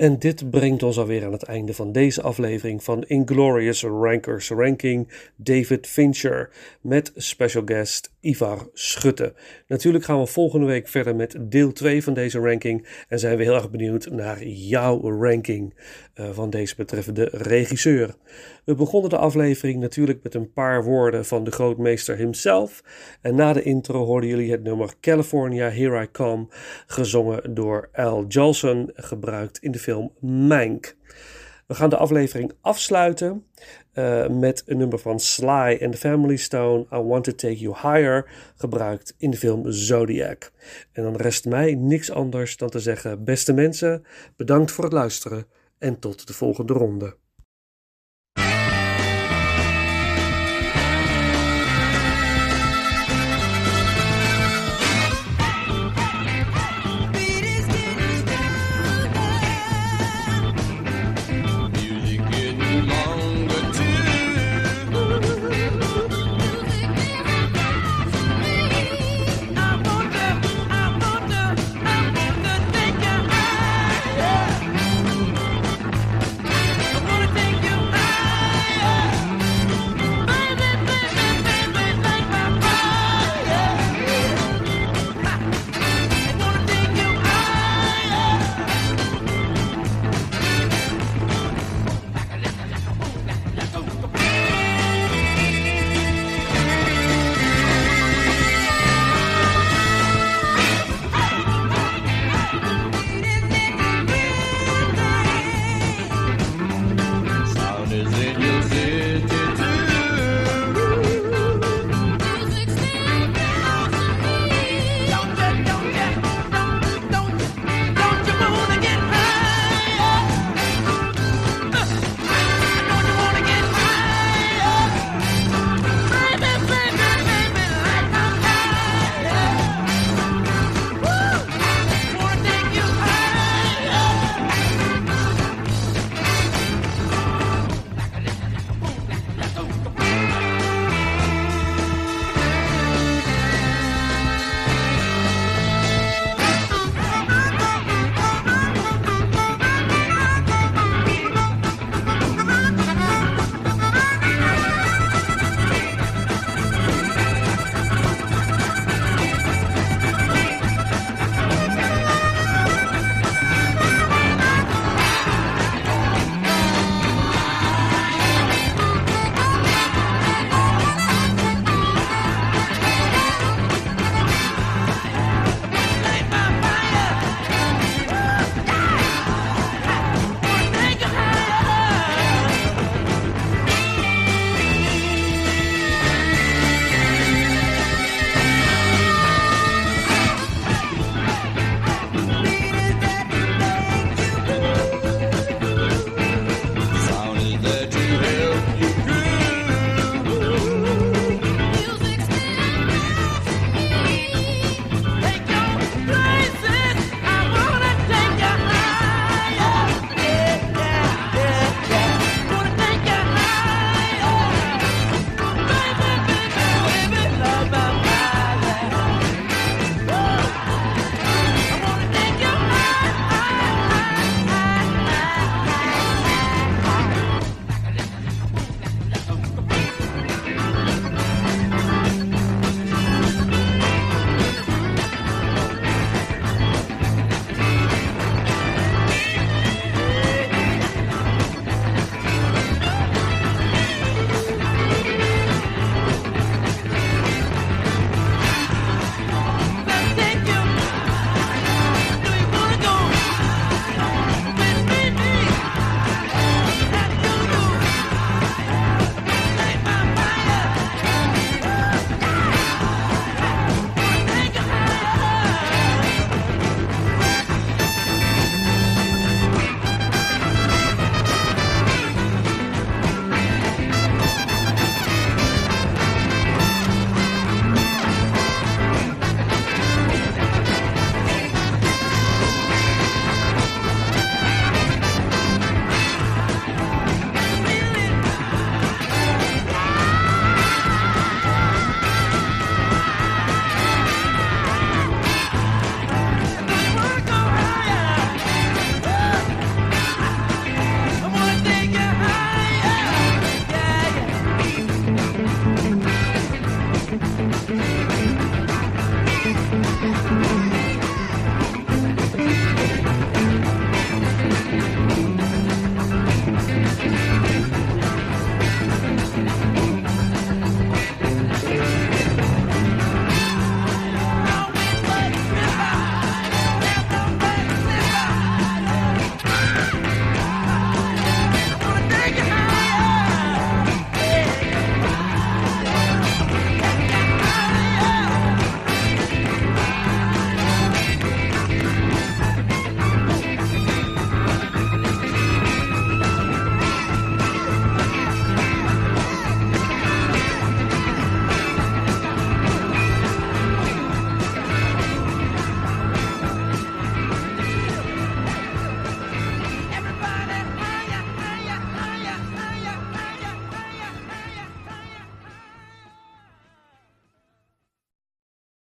[0.00, 5.08] En dit brengt ons alweer aan het einde van deze aflevering van Inglorious Rankers Ranking
[5.36, 6.50] David Fincher
[6.80, 9.34] met special guest Ivar Schutte.
[9.66, 13.42] Natuurlijk gaan we volgende week verder met deel 2 van deze ranking en zijn we
[13.42, 15.74] heel erg benieuwd naar jouw ranking
[16.14, 18.14] uh, van deze betreffende regisseur.
[18.64, 22.82] We begonnen de aflevering natuurlijk met een paar woorden van de grootmeester himself
[23.20, 26.46] en na de intro hoorden jullie het nummer California Here I Come
[26.86, 30.96] gezongen door Al Jolson gebruikt in de film film Mank.
[31.66, 33.44] We gaan de aflevering afsluiten
[33.94, 37.74] uh, met een nummer van Sly and the Family Stone, I Want to Take You
[37.74, 40.52] Higher, gebruikt in de film Zodiac.
[40.92, 44.04] En dan rest mij niks anders dan te zeggen, beste mensen,
[44.36, 45.46] bedankt voor het luisteren
[45.78, 47.16] en tot de volgende ronde.